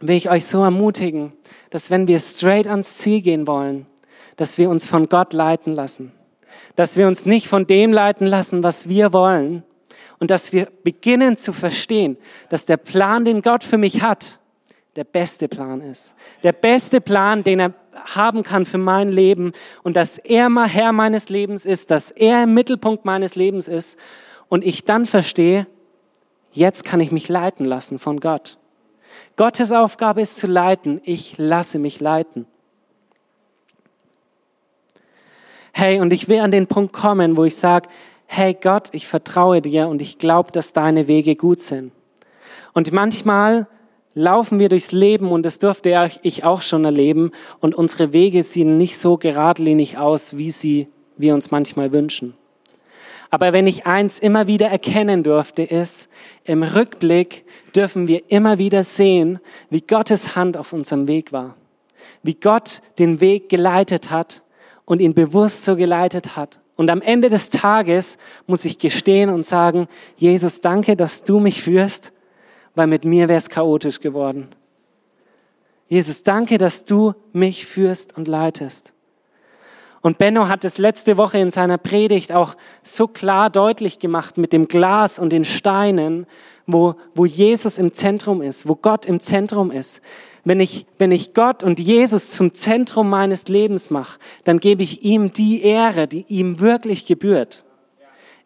will 0.00 0.16
ich 0.16 0.30
euch 0.30 0.46
so 0.46 0.62
ermutigen, 0.62 1.32
dass 1.70 1.90
wenn 1.90 2.06
wir 2.08 2.20
straight 2.20 2.66
ans 2.66 2.98
Ziel 2.98 3.22
gehen 3.22 3.46
wollen, 3.46 3.86
dass 4.36 4.58
wir 4.58 4.70
uns 4.70 4.86
von 4.86 5.08
Gott 5.08 5.32
leiten 5.32 5.74
lassen. 5.74 6.12
Dass 6.76 6.96
wir 6.96 7.06
uns 7.06 7.26
nicht 7.26 7.48
von 7.48 7.66
dem 7.66 7.92
leiten 7.92 8.26
lassen, 8.26 8.62
was 8.62 8.88
wir 8.88 9.12
wollen. 9.12 9.62
Und 10.18 10.30
dass 10.30 10.52
wir 10.52 10.68
beginnen 10.82 11.36
zu 11.36 11.52
verstehen, 11.52 12.16
dass 12.48 12.66
der 12.66 12.76
Plan, 12.76 13.24
den 13.24 13.42
Gott 13.42 13.64
für 13.64 13.78
mich 13.78 14.02
hat, 14.02 14.38
der 14.96 15.04
beste 15.04 15.48
Plan 15.48 15.80
ist. 15.80 16.14
Der 16.42 16.52
beste 16.52 17.00
Plan, 17.00 17.44
den 17.44 17.60
er 17.60 17.74
haben 17.92 18.42
kann 18.42 18.64
für 18.64 18.78
mein 18.78 19.08
Leben. 19.08 19.52
Und 19.82 19.96
dass 19.96 20.18
er 20.18 20.48
mal 20.48 20.68
Herr 20.68 20.92
meines 20.92 21.28
Lebens 21.28 21.64
ist, 21.64 21.90
dass 21.90 22.10
er 22.10 22.44
im 22.44 22.54
Mittelpunkt 22.54 23.04
meines 23.04 23.34
Lebens 23.34 23.68
ist. 23.68 23.96
Und 24.50 24.66
ich 24.66 24.84
dann 24.84 25.06
verstehe, 25.06 25.66
Jetzt 26.52 26.84
kann 26.84 27.00
ich 27.00 27.12
mich 27.12 27.28
leiten 27.28 27.64
lassen 27.64 27.98
von 27.98 28.18
Gott. 28.18 28.58
Gottes 29.36 29.72
Aufgabe 29.72 30.20
ist 30.20 30.36
zu 30.36 30.46
leiten. 30.46 31.00
Ich 31.04 31.34
lasse 31.38 31.78
mich 31.78 32.00
leiten. 32.00 32.46
Hey, 35.72 36.00
und 36.00 36.12
ich 36.12 36.28
will 36.28 36.40
an 36.40 36.50
den 36.50 36.66
Punkt 36.66 36.92
kommen, 36.92 37.36
wo 37.36 37.44
ich 37.44 37.56
sage, 37.56 37.88
hey 38.26 38.56
Gott, 38.60 38.88
ich 38.92 39.06
vertraue 39.06 39.62
dir 39.62 39.88
und 39.88 40.02
ich 40.02 40.18
glaube, 40.18 40.50
dass 40.50 40.72
deine 40.72 41.06
Wege 41.06 41.36
gut 41.36 41.60
sind. 41.60 41.92
Und 42.72 42.92
manchmal 42.92 43.68
laufen 44.14 44.58
wir 44.58 44.68
durchs 44.68 44.90
Leben 44.90 45.30
und 45.30 45.44
das 45.44 45.60
durfte 45.60 46.10
ich 46.22 46.44
auch 46.44 46.62
schon 46.62 46.84
erleben 46.84 47.30
und 47.60 47.74
unsere 47.74 48.12
Wege 48.12 48.42
sehen 48.42 48.76
nicht 48.76 48.98
so 48.98 49.16
geradlinig 49.16 49.98
aus, 49.98 50.36
wie 50.36 50.50
sie 50.50 50.88
wir 51.16 51.34
uns 51.34 51.52
manchmal 51.52 51.92
wünschen. 51.92 52.34
Aber 53.30 53.52
wenn 53.52 53.68
ich 53.68 53.86
eins 53.86 54.18
immer 54.18 54.48
wieder 54.48 54.68
erkennen 54.68 55.22
durfte, 55.22 55.62
ist, 55.62 56.08
im 56.44 56.64
Rückblick 56.64 57.44
dürfen 57.74 58.08
wir 58.08 58.22
immer 58.28 58.58
wieder 58.58 58.82
sehen, 58.82 59.38
wie 59.70 59.80
Gottes 59.80 60.34
Hand 60.34 60.56
auf 60.56 60.72
unserem 60.72 61.06
Weg 61.06 61.32
war. 61.32 61.56
Wie 62.24 62.34
Gott 62.34 62.82
den 62.98 63.20
Weg 63.20 63.48
geleitet 63.48 64.10
hat 64.10 64.42
und 64.84 65.00
ihn 65.00 65.14
bewusst 65.14 65.64
so 65.64 65.76
geleitet 65.76 66.36
hat. 66.36 66.60
Und 66.74 66.90
am 66.90 67.02
Ende 67.02 67.30
des 67.30 67.50
Tages 67.50 68.18
muss 68.46 68.64
ich 68.64 68.78
gestehen 68.78 69.30
und 69.30 69.44
sagen, 69.44 69.86
Jesus, 70.16 70.60
danke, 70.60 70.96
dass 70.96 71.22
du 71.22 71.38
mich 71.38 71.62
führst, 71.62 72.12
weil 72.74 72.88
mit 72.88 73.04
mir 73.04 73.28
wäre 73.28 73.38
es 73.38 73.48
chaotisch 73.48 74.00
geworden. 74.00 74.48
Jesus, 75.86 76.22
danke, 76.22 76.56
dass 76.58 76.84
du 76.84 77.14
mich 77.32 77.66
führst 77.66 78.16
und 78.16 78.28
leitest. 78.28 78.94
Und 80.02 80.16
Benno 80.16 80.48
hat 80.48 80.64
es 80.64 80.78
letzte 80.78 81.18
Woche 81.18 81.38
in 81.38 81.50
seiner 81.50 81.76
Predigt 81.76 82.32
auch 82.32 82.54
so 82.82 83.06
klar 83.06 83.50
deutlich 83.50 83.98
gemacht 83.98 84.38
mit 84.38 84.52
dem 84.52 84.66
Glas 84.66 85.18
und 85.18 85.30
den 85.30 85.44
Steinen, 85.44 86.26
wo, 86.66 86.94
wo 87.14 87.26
Jesus 87.26 87.76
im 87.76 87.92
Zentrum 87.92 88.40
ist, 88.40 88.66
wo 88.66 88.76
Gott 88.76 89.04
im 89.04 89.20
Zentrum 89.20 89.70
ist. 89.70 90.00
Wenn 90.42 90.60
ich, 90.60 90.86
wenn 90.98 91.12
ich 91.12 91.34
Gott 91.34 91.62
und 91.62 91.80
Jesus 91.80 92.30
zum 92.30 92.54
Zentrum 92.54 93.10
meines 93.10 93.48
Lebens 93.48 93.90
mache, 93.90 94.18
dann 94.44 94.58
gebe 94.58 94.82
ich 94.82 95.02
ihm 95.04 95.34
die 95.34 95.62
Ehre, 95.62 96.08
die 96.08 96.24
ihm 96.28 96.60
wirklich 96.60 97.04
gebührt. 97.04 97.64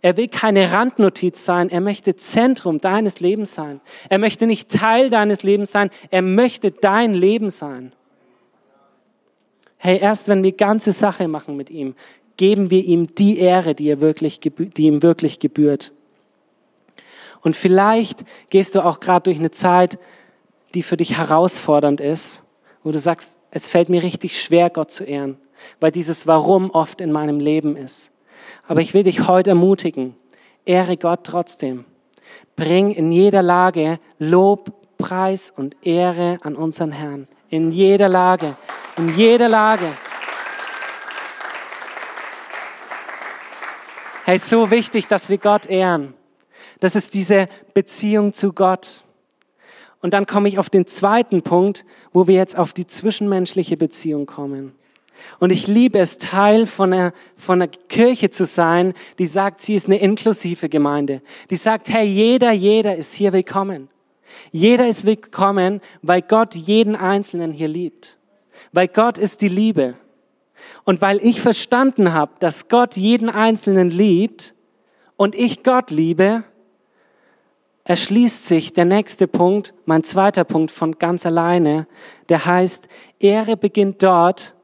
Er 0.02 0.16
will 0.16 0.28
keine 0.28 0.72
Randnotiz 0.72 1.44
sein, 1.44 1.70
er 1.70 1.80
möchte 1.80 2.16
Zentrum 2.16 2.80
deines 2.80 3.20
Lebens 3.20 3.54
sein. 3.54 3.80
Er 4.10 4.18
möchte 4.18 4.46
nicht 4.46 4.70
Teil 4.70 5.08
deines 5.08 5.44
Lebens 5.44 5.70
sein, 5.70 5.88
er 6.10 6.20
möchte 6.20 6.72
dein 6.72 7.14
Leben 7.14 7.48
sein. 7.48 7.92
Hey, 9.86 9.98
erst 9.98 10.28
wenn 10.28 10.42
wir 10.42 10.52
ganze 10.52 10.92
Sache 10.92 11.28
machen 11.28 11.58
mit 11.58 11.68
ihm, 11.68 11.94
geben 12.38 12.70
wir 12.70 12.82
ihm 12.82 13.14
die 13.16 13.38
Ehre, 13.38 13.74
die, 13.74 14.00
wirklich, 14.00 14.40
die 14.40 14.86
ihm 14.86 15.02
wirklich 15.02 15.40
gebührt. 15.40 15.92
Und 17.42 17.54
vielleicht 17.54 18.24
gehst 18.48 18.74
du 18.74 18.80
auch 18.82 18.98
gerade 18.98 19.24
durch 19.24 19.38
eine 19.38 19.50
Zeit, 19.50 19.98
die 20.72 20.82
für 20.82 20.96
dich 20.96 21.18
herausfordernd 21.18 22.00
ist, 22.00 22.42
wo 22.82 22.92
du 22.92 22.98
sagst, 22.98 23.36
es 23.50 23.68
fällt 23.68 23.90
mir 23.90 24.02
richtig 24.02 24.40
schwer, 24.40 24.70
Gott 24.70 24.90
zu 24.90 25.04
ehren, 25.04 25.36
weil 25.80 25.92
dieses 25.92 26.26
Warum 26.26 26.70
oft 26.70 27.02
in 27.02 27.12
meinem 27.12 27.38
Leben 27.38 27.76
ist. 27.76 28.10
Aber 28.66 28.80
ich 28.80 28.94
will 28.94 29.02
dich 29.02 29.28
heute 29.28 29.50
ermutigen, 29.50 30.16
ehre 30.64 30.96
Gott 30.96 31.24
trotzdem. 31.24 31.84
Bring 32.56 32.90
in 32.90 33.12
jeder 33.12 33.42
Lage 33.42 33.98
Lob, 34.18 34.72
Preis 34.96 35.52
und 35.54 35.76
Ehre 35.82 36.38
an 36.40 36.56
unseren 36.56 36.92
Herrn. 36.92 37.28
In 37.50 37.70
jeder 37.70 38.08
Lage, 38.08 38.56
in 38.96 39.16
jeder 39.16 39.48
Lage. 39.48 39.86
Hey, 44.24 44.38
so 44.38 44.70
wichtig, 44.70 45.06
dass 45.06 45.28
wir 45.28 45.38
Gott 45.38 45.66
ehren. 45.66 46.14
Das 46.80 46.96
ist 46.96 47.14
diese 47.14 47.48
Beziehung 47.74 48.32
zu 48.32 48.52
Gott. 48.52 49.02
Und 50.00 50.12
dann 50.12 50.26
komme 50.26 50.48
ich 50.48 50.58
auf 50.58 50.70
den 50.70 50.86
zweiten 50.86 51.42
Punkt, 51.42 51.84
wo 52.12 52.26
wir 52.26 52.34
jetzt 52.34 52.58
auf 52.58 52.72
die 52.72 52.86
zwischenmenschliche 52.86 53.76
Beziehung 53.76 54.26
kommen. 54.26 54.74
Und 55.38 55.50
ich 55.50 55.66
liebe 55.66 55.98
es, 55.98 56.18
Teil 56.18 56.66
von 56.66 56.92
einer, 56.92 57.12
von 57.36 57.62
einer 57.62 57.68
Kirche 57.68 58.30
zu 58.30 58.44
sein, 58.44 58.94
die 59.18 59.26
sagt, 59.26 59.60
sie 59.60 59.74
ist 59.74 59.86
eine 59.86 59.98
inklusive 59.98 60.68
Gemeinde. 60.68 61.22
Die 61.50 61.56
sagt, 61.56 61.88
hey, 61.88 62.04
jeder, 62.04 62.52
jeder 62.52 62.96
ist 62.96 63.14
hier 63.14 63.32
willkommen. 63.32 63.88
Jeder 64.52 64.88
ist 64.88 65.06
willkommen, 65.06 65.80
weil 66.02 66.22
Gott 66.22 66.54
jeden 66.54 66.96
Einzelnen 66.96 67.52
hier 67.52 67.68
liebt. 67.68 68.18
Weil 68.72 68.88
Gott 68.88 69.18
ist 69.18 69.40
die 69.40 69.48
Liebe. 69.48 69.94
Und 70.84 71.00
weil 71.00 71.18
ich 71.24 71.40
verstanden 71.40 72.12
habe, 72.12 72.32
dass 72.38 72.68
Gott 72.68 72.96
jeden 72.96 73.28
Einzelnen 73.28 73.90
liebt 73.90 74.54
und 75.16 75.34
ich 75.34 75.62
Gott 75.62 75.90
liebe, 75.90 76.44
erschließt 77.84 78.46
sich 78.46 78.72
der 78.72 78.86
nächste 78.86 79.28
Punkt, 79.28 79.74
mein 79.84 80.04
zweiter 80.04 80.44
Punkt 80.44 80.70
von 80.70 80.98
ganz 80.98 81.26
alleine, 81.26 81.86
der 82.28 82.46
heißt, 82.46 82.88
Ehre 83.20 83.56
beginnt 83.56 84.02
dort, 84.02 84.54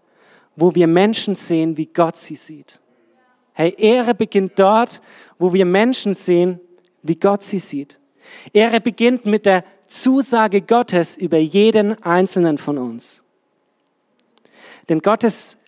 wo 0.57 0.75
wir 0.75 0.87
Menschen 0.87 1.35
sehen, 1.35 1.77
wie 1.77 1.87
Gott 1.87 2.17
sie 2.17 2.35
sieht. 2.35 2.81
Hey, 3.53 3.75
Ehre 3.77 4.15
beginnt 4.15 4.59
dort, 4.59 5.03
wo 5.39 5.53
wir 5.53 5.67
Menschen 5.67 6.15
sehen, 6.15 6.61
wie 7.03 7.17
Gott 7.17 7.43
sie 7.43 7.59
sieht. 7.59 8.00
Ehre 8.53 8.81
beginnt 8.81 9.27
mit 9.27 9.47
der 9.47 9.65
Zusage 9.87 10.63
Gottes 10.63 11.17
über 11.17 11.39
jeden 11.39 12.03
einzelnen 12.03 12.59
von 12.59 12.79
uns. 12.79 13.23
Denn 14.89 15.01
Gottes, 15.01 15.59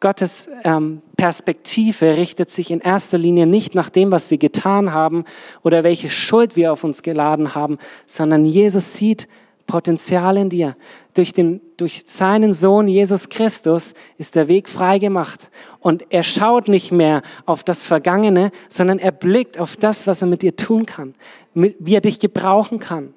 Gottes 0.00 0.48
ähm, 0.64 1.02
Perspektive 1.16 2.16
richtet 2.16 2.50
sich 2.50 2.70
in 2.70 2.80
erster 2.80 3.18
Linie 3.18 3.46
nicht 3.46 3.74
nach 3.74 3.90
dem, 3.90 4.10
was 4.12 4.30
wir 4.30 4.38
getan 4.38 4.92
haben 4.92 5.24
oder 5.62 5.84
welche 5.84 6.08
Schuld 6.08 6.56
wir 6.56 6.72
auf 6.72 6.84
uns 6.84 7.02
geladen 7.02 7.54
haben, 7.54 7.78
sondern 8.06 8.44
Jesus 8.44 8.94
sieht 8.94 9.28
Potenzial 9.66 10.36
in 10.36 10.50
dir. 10.50 10.76
Durch, 11.14 11.32
den, 11.32 11.60
durch 11.76 12.02
seinen 12.06 12.52
Sohn 12.52 12.88
Jesus 12.88 13.28
Christus 13.28 13.94
ist 14.18 14.34
der 14.34 14.48
Weg 14.48 14.68
frei 14.68 14.98
gemacht. 14.98 15.50
Und 15.80 16.04
er 16.10 16.22
schaut 16.22 16.68
nicht 16.68 16.92
mehr 16.92 17.22
auf 17.46 17.64
das 17.64 17.84
Vergangene, 17.84 18.50
sondern 18.68 18.98
er 18.98 19.12
blickt 19.12 19.58
auf 19.58 19.76
das, 19.76 20.06
was 20.06 20.22
er 20.22 20.28
mit 20.28 20.42
dir 20.42 20.56
tun 20.56 20.86
kann, 20.86 21.14
wie 21.54 21.94
er 21.94 22.00
dich 22.00 22.18
gebrauchen 22.18 22.78
kann. 22.78 23.14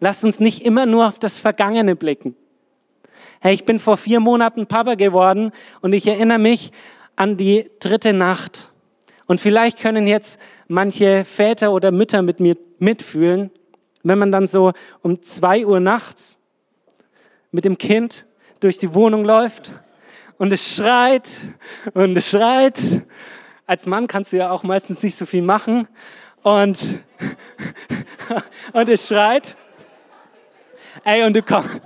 Lass 0.00 0.24
uns 0.24 0.40
nicht 0.40 0.64
immer 0.64 0.86
nur 0.86 1.08
auf 1.08 1.18
das 1.18 1.38
Vergangene 1.38 1.96
blicken. 1.96 2.36
Hey, 3.40 3.54
ich 3.54 3.64
bin 3.64 3.78
vor 3.78 3.96
vier 3.96 4.20
Monaten 4.20 4.66
Papa 4.66 4.94
geworden 4.94 5.52
und 5.80 5.92
ich 5.92 6.06
erinnere 6.06 6.38
mich 6.38 6.72
an 7.16 7.36
die 7.36 7.70
dritte 7.80 8.12
Nacht. 8.12 8.72
Und 9.26 9.40
vielleicht 9.40 9.78
können 9.78 10.06
jetzt 10.06 10.40
manche 10.68 11.24
Väter 11.24 11.72
oder 11.72 11.90
Mütter 11.90 12.22
mit 12.22 12.40
mir 12.40 12.56
mitfühlen. 12.78 13.50
Wenn 14.02 14.18
man 14.18 14.32
dann 14.32 14.46
so 14.46 14.72
um 15.02 15.22
zwei 15.22 15.66
Uhr 15.66 15.80
nachts 15.80 16.36
mit 17.50 17.64
dem 17.64 17.78
Kind 17.78 18.26
durch 18.60 18.78
die 18.78 18.94
Wohnung 18.94 19.24
läuft 19.24 19.70
und 20.38 20.52
es 20.52 20.76
schreit 20.76 21.28
und 21.94 22.16
es 22.16 22.30
schreit. 22.30 22.78
Als 23.66 23.86
Mann 23.86 24.06
kannst 24.06 24.32
du 24.32 24.38
ja 24.38 24.50
auch 24.50 24.62
meistens 24.62 25.02
nicht 25.02 25.16
so 25.16 25.26
viel 25.26 25.42
machen 25.42 25.88
und, 26.42 27.00
und 28.72 28.88
es 28.88 29.06
schreit. 29.06 29.56
Ey, 31.04 31.24
und 31.24 31.34
du 31.34 31.42
kommst, 31.42 31.80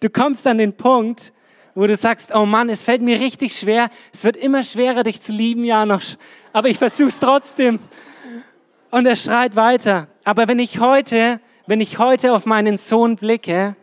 du 0.00 0.10
kommst 0.10 0.46
an 0.46 0.58
den 0.58 0.76
Punkt, 0.76 1.32
wo 1.74 1.86
du 1.86 1.96
sagst, 1.96 2.34
oh 2.34 2.46
Mann, 2.46 2.68
es 2.68 2.82
fällt 2.82 3.02
mir 3.02 3.20
richtig 3.20 3.56
schwer. 3.58 3.88
Es 4.12 4.24
wird 4.24 4.36
immer 4.36 4.62
schwerer, 4.62 5.02
dich 5.02 5.20
zu 5.20 5.32
lieben, 5.32 5.64
Janosch. 5.64 6.16
Aber 6.52 6.68
ich 6.68 6.78
versuch's 6.78 7.18
trotzdem. 7.18 7.80
Und 8.90 9.06
er 9.06 9.16
schreit 9.16 9.56
weiter. 9.56 10.06
Aber 10.22 10.46
wenn 10.46 10.60
ich 10.60 10.78
heute 10.78 11.40
wenn 11.66 11.80
ich 11.80 11.98
heute 11.98 12.32
auf 12.32 12.46
meinen 12.46 12.76
Sohn 12.76 13.16
blicke, 13.16 13.76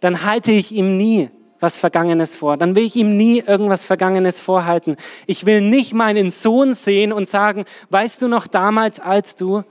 dann 0.00 0.24
halte 0.24 0.52
ich 0.52 0.72
ihm 0.72 0.96
nie 0.96 1.30
was 1.60 1.78
Vergangenes 1.78 2.36
vor. 2.36 2.56
Dann 2.56 2.74
will 2.74 2.84
ich 2.84 2.96
ihm 2.96 3.16
nie 3.16 3.40
irgendwas 3.40 3.84
Vergangenes 3.84 4.40
vorhalten. 4.40 4.96
Ich 5.26 5.46
will 5.46 5.60
nicht 5.60 5.94
meinen 5.94 6.30
Sohn 6.30 6.74
sehen 6.74 7.12
und 7.12 7.28
sagen, 7.28 7.64
weißt 7.90 8.20
du 8.22 8.28
noch 8.28 8.46
damals 8.46 9.00
als 9.00 9.36
du, 9.36 9.62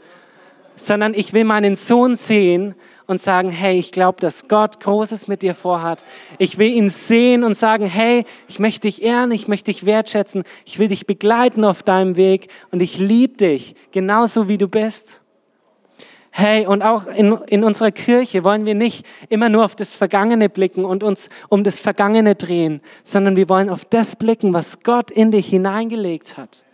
sondern 0.75 1.13
ich 1.13 1.33
will 1.33 1.43
meinen 1.43 1.75
Sohn 1.75 2.15
sehen 2.15 2.73
und 3.05 3.21
sagen, 3.21 3.51
hey, 3.51 3.77
ich 3.77 3.91
glaube, 3.91 4.19
dass 4.21 4.47
Gott 4.47 4.79
Großes 4.79 5.27
mit 5.27 5.41
dir 5.41 5.55
vorhat. 5.55 6.03
Ich 6.39 6.57
will 6.57 6.69
ihn 6.69 6.89
sehen 6.89 7.43
und 7.43 7.53
sagen, 7.53 7.85
hey, 7.85 8.25
ich 8.47 8.59
möchte 8.59 8.87
dich 8.87 9.03
ehren, 9.03 9.31
ich 9.31 9.47
möchte 9.47 9.71
dich 9.71 9.85
wertschätzen, 9.85 10.43
ich 10.65 10.79
will 10.79 10.87
dich 10.87 11.05
begleiten 11.05 11.63
auf 11.65 11.83
deinem 11.83 12.15
Weg 12.15 12.47
und 12.71 12.81
ich 12.81 12.97
liebe 12.97 13.37
dich 13.37 13.75
genauso 13.91 14.47
wie 14.47 14.57
du 14.57 14.67
bist. 14.67 15.22
Hey, 16.35 16.65
und 16.65 16.81
auch 16.81 17.05
in, 17.05 17.37
in 17.45 17.63
unserer 17.63 17.91
Kirche 17.91 18.43
wollen 18.43 18.65
wir 18.65 18.73
nicht 18.73 19.05
immer 19.29 19.49
nur 19.49 19.63
auf 19.63 19.75
das 19.75 19.93
Vergangene 19.93 20.49
blicken 20.49 20.83
und 20.83 21.03
uns 21.03 21.29
um 21.47 21.63
das 21.63 21.77
Vergangene 21.77 22.33
drehen, 22.33 22.81
sondern 23.03 23.35
wir 23.35 23.49
wollen 23.49 23.69
auf 23.69 23.85
das 23.85 24.15
blicken, 24.15 24.51
was 24.51 24.81
Gott 24.81 25.11
in 25.11 25.29
dich 25.29 25.47
hineingelegt 25.47 26.35
hat. 26.35 26.65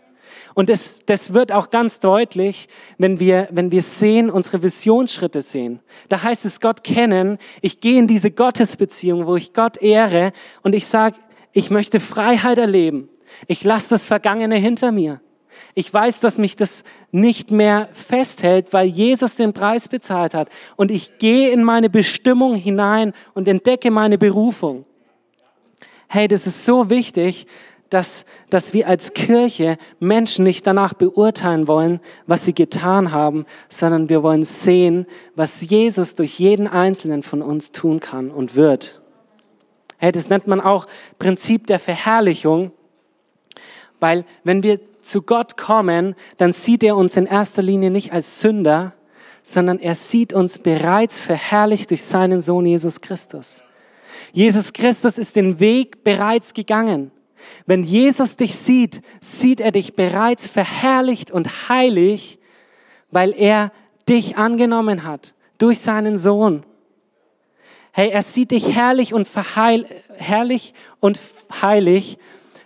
Und 0.54 0.70
das, 0.70 1.00
das 1.04 1.34
wird 1.34 1.52
auch 1.52 1.68
ganz 1.68 2.00
deutlich, 2.00 2.70
wenn 2.96 3.20
wir, 3.20 3.48
wenn 3.50 3.70
wir 3.70 3.82
sehen, 3.82 4.30
unsere 4.30 4.62
Visionsschritte 4.62 5.42
sehen. 5.42 5.80
Da 6.08 6.22
heißt 6.22 6.46
es 6.46 6.60
Gott 6.60 6.82
kennen. 6.82 7.36
Ich 7.60 7.80
gehe 7.80 7.98
in 7.98 8.06
diese 8.06 8.30
Gottesbeziehung, 8.30 9.26
wo 9.26 9.36
ich 9.36 9.52
Gott 9.52 9.76
ehre 9.76 10.32
und 10.62 10.74
ich 10.74 10.86
sage, 10.86 11.16
ich 11.52 11.68
möchte 11.68 12.00
Freiheit 12.00 12.56
erleben. 12.56 13.10
Ich 13.46 13.62
lasse 13.62 13.90
das 13.90 14.06
Vergangene 14.06 14.56
hinter 14.56 14.90
mir. 14.90 15.20
Ich 15.74 15.92
weiß, 15.92 16.20
dass 16.20 16.38
mich 16.38 16.56
das 16.56 16.84
nicht 17.12 17.50
mehr 17.50 17.88
festhält, 17.92 18.72
weil 18.72 18.86
Jesus 18.86 19.36
den 19.36 19.52
Preis 19.52 19.88
bezahlt 19.88 20.34
hat. 20.34 20.48
Und 20.76 20.90
ich 20.90 21.18
gehe 21.18 21.50
in 21.50 21.62
meine 21.62 21.88
Bestimmung 21.88 22.54
hinein 22.54 23.12
und 23.34 23.46
entdecke 23.46 23.90
meine 23.90 24.18
Berufung. 24.18 24.84
Hey, 26.08 26.26
das 26.26 26.46
ist 26.46 26.64
so 26.64 26.90
wichtig, 26.90 27.46
dass, 27.88 28.24
dass 28.50 28.72
wir 28.72 28.88
als 28.88 29.14
Kirche 29.14 29.76
Menschen 29.98 30.44
nicht 30.44 30.66
danach 30.66 30.94
beurteilen 30.94 31.68
wollen, 31.68 32.00
was 32.26 32.44
sie 32.44 32.54
getan 32.54 33.12
haben, 33.12 33.44
sondern 33.68 34.08
wir 34.08 34.22
wollen 34.22 34.44
sehen, 34.44 35.06
was 35.34 35.68
Jesus 35.68 36.14
durch 36.14 36.38
jeden 36.38 36.66
Einzelnen 36.66 37.22
von 37.22 37.42
uns 37.42 37.72
tun 37.72 38.00
kann 38.00 38.30
und 38.30 38.56
wird. 38.56 39.00
Hey, 39.98 40.12
das 40.12 40.30
nennt 40.30 40.46
man 40.46 40.60
auch 40.60 40.86
Prinzip 41.18 41.66
der 41.66 41.78
Verherrlichung, 41.78 42.72
weil 43.98 44.24
wenn 44.44 44.62
wir 44.62 44.80
zu 45.02 45.22
Gott 45.22 45.56
kommen, 45.56 46.14
dann 46.36 46.52
sieht 46.52 46.82
er 46.82 46.96
uns 46.96 47.16
in 47.16 47.26
erster 47.26 47.62
Linie 47.62 47.90
nicht 47.90 48.12
als 48.12 48.40
Sünder, 48.40 48.94
sondern 49.42 49.78
er 49.78 49.94
sieht 49.94 50.32
uns 50.32 50.58
bereits 50.58 51.20
verherrlicht 51.20 51.90
durch 51.90 52.04
seinen 52.04 52.40
Sohn 52.40 52.66
Jesus 52.66 53.00
Christus. 53.00 53.62
Jesus 54.32 54.72
Christus 54.72 55.18
ist 55.18 55.36
den 55.36 55.60
Weg 55.60 56.04
bereits 56.04 56.54
gegangen. 56.54 57.10
Wenn 57.66 57.82
Jesus 57.82 58.36
dich 58.36 58.56
sieht, 58.56 59.02
sieht 59.20 59.60
er 59.60 59.72
dich 59.72 59.94
bereits 59.94 60.46
verherrlicht 60.46 61.30
und 61.30 61.68
heilig, 61.68 62.38
weil 63.10 63.32
er 63.36 63.72
dich 64.08 64.36
angenommen 64.36 65.04
hat 65.04 65.34
durch 65.58 65.80
seinen 65.80 66.18
Sohn. 66.18 66.64
Hey, 67.92 68.10
er 68.10 68.22
sieht 68.22 68.52
dich 68.52 68.74
herrlich 68.74 69.14
und 69.14 69.26
verheil, 69.26 69.86
herrlich 70.16 70.74
und 71.00 71.18
heilig, 71.60 72.18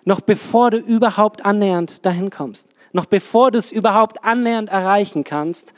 noch 0.05 0.21
bevor 0.21 0.71
du 0.71 0.79
überhaupt 0.79 1.45
annähernd 1.45 2.05
dahin 2.05 2.31
kommst, 2.31 2.69
noch 2.93 3.07
bevor 3.07 3.51
du 3.51 3.59
es 3.59 3.73
überhaupt 3.73 4.25
annähernd 4.25 4.71
erreichen 4.71 5.25
kannst, 5.25 5.75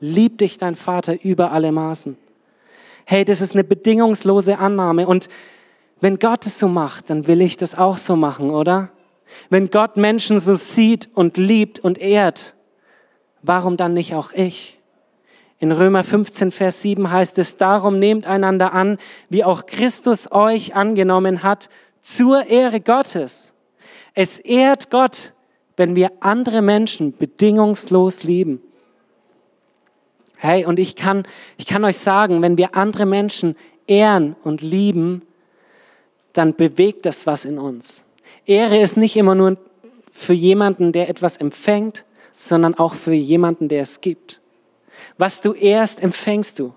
liebt 0.00 0.40
dich 0.40 0.58
dein 0.58 0.76
Vater 0.76 1.22
über 1.22 1.52
alle 1.52 1.72
Maßen. 1.72 2.16
Hey, 3.04 3.24
das 3.24 3.40
ist 3.40 3.54
eine 3.54 3.64
bedingungslose 3.64 4.58
Annahme 4.58 5.06
und 5.06 5.28
wenn 6.00 6.18
Gott 6.18 6.44
es 6.44 6.58
so 6.58 6.68
macht, 6.68 7.08
dann 7.08 7.26
will 7.26 7.40
ich 7.40 7.56
das 7.56 7.76
auch 7.76 7.96
so 7.96 8.16
machen, 8.16 8.50
oder? 8.50 8.90
Wenn 9.48 9.70
Gott 9.70 9.96
Menschen 9.96 10.40
so 10.40 10.54
sieht 10.54 11.08
und 11.14 11.36
liebt 11.36 11.78
und 11.78 11.98
ehrt, 11.98 12.54
warum 13.42 13.76
dann 13.76 13.94
nicht 13.94 14.14
auch 14.14 14.32
ich? 14.32 14.80
In 15.58 15.72
Römer 15.72 16.04
15, 16.04 16.50
Vers 16.50 16.82
7 16.82 17.10
heißt 17.10 17.38
es, 17.38 17.56
darum 17.56 17.98
nehmt 17.98 18.26
einander 18.26 18.74
an, 18.74 18.98
wie 19.30 19.42
auch 19.42 19.64
Christus 19.64 20.30
euch 20.30 20.74
angenommen 20.74 21.42
hat, 21.42 21.70
zur 22.02 22.46
Ehre 22.46 22.80
Gottes. 22.80 23.54
Es 24.16 24.38
ehrt 24.38 24.90
Gott, 24.90 25.34
wenn 25.76 25.94
wir 25.94 26.10
andere 26.20 26.62
Menschen 26.62 27.12
bedingungslos 27.12 28.22
lieben. 28.22 28.62
Hey, 30.38 30.64
und 30.64 30.78
ich 30.78 30.96
kann, 30.96 31.24
ich 31.58 31.66
kann 31.66 31.84
euch 31.84 31.98
sagen, 31.98 32.40
wenn 32.40 32.56
wir 32.56 32.74
andere 32.74 33.04
Menschen 33.04 33.56
ehren 33.86 34.34
und 34.42 34.62
lieben, 34.62 35.20
dann 36.32 36.54
bewegt 36.54 37.04
das 37.04 37.26
was 37.26 37.44
in 37.44 37.58
uns. 37.58 38.06
Ehre 38.46 38.78
ist 38.78 38.96
nicht 38.96 39.16
immer 39.16 39.34
nur 39.34 39.58
für 40.12 40.32
jemanden, 40.32 40.92
der 40.92 41.10
etwas 41.10 41.36
empfängt, 41.36 42.06
sondern 42.34 42.74
auch 42.74 42.94
für 42.94 43.12
jemanden, 43.12 43.68
der 43.68 43.82
es 43.82 44.00
gibt. 44.00 44.40
Was 45.18 45.42
du 45.42 45.52
ehrst, 45.52 46.02
empfängst 46.02 46.58
du. 46.58 46.74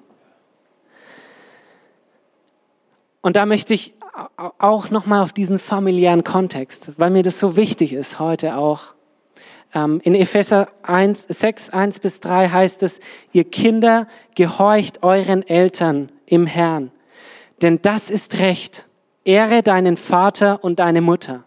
Und 3.22 3.38
da 3.38 3.46
möchte 3.46 3.74
ich 3.74 3.94
auch 4.58 4.90
nochmal 4.90 5.24
auf 5.24 5.34
diesen 5.34 5.60
familiären 5.60 6.24
Kontext, 6.24 6.92
weil 6.98 7.10
mir 7.10 7.24
das 7.24 7.40
so 7.40 7.56
wichtig 7.56 7.94
ist 7.94 8.20
heute 8.20 8.58
auch. 8.58 8.96
Ähm, 9.74 10.02
in 10.04 10.16
Epheser 10.16 10.70
1, 10.84 11.26
6, 11.30 11.70
1 11.70 12.00
bis 12.00 12.20
3 12.20 12.50
heißt 12.50 12.84
es, 12.84 13.00
ihr 13.32 13.44
Kinder, 13.44 14.08
gehorcht 14.36 15.04
euren 15.04 15.48
Eltern 15.48 16.12
im 16.26 16.48
Herrn, 16.48 16.92
denn 17.62 17.82
das 17.82 18.10
ist 18.10 18.40
Recht. 18.40 18.86
Ehre 19.26 19.62
deinen 19.62 19.98
Vater 19.98 20.64
und 20.64 20.80
deine 20.80 21.02
Mutter. 21.02 21.44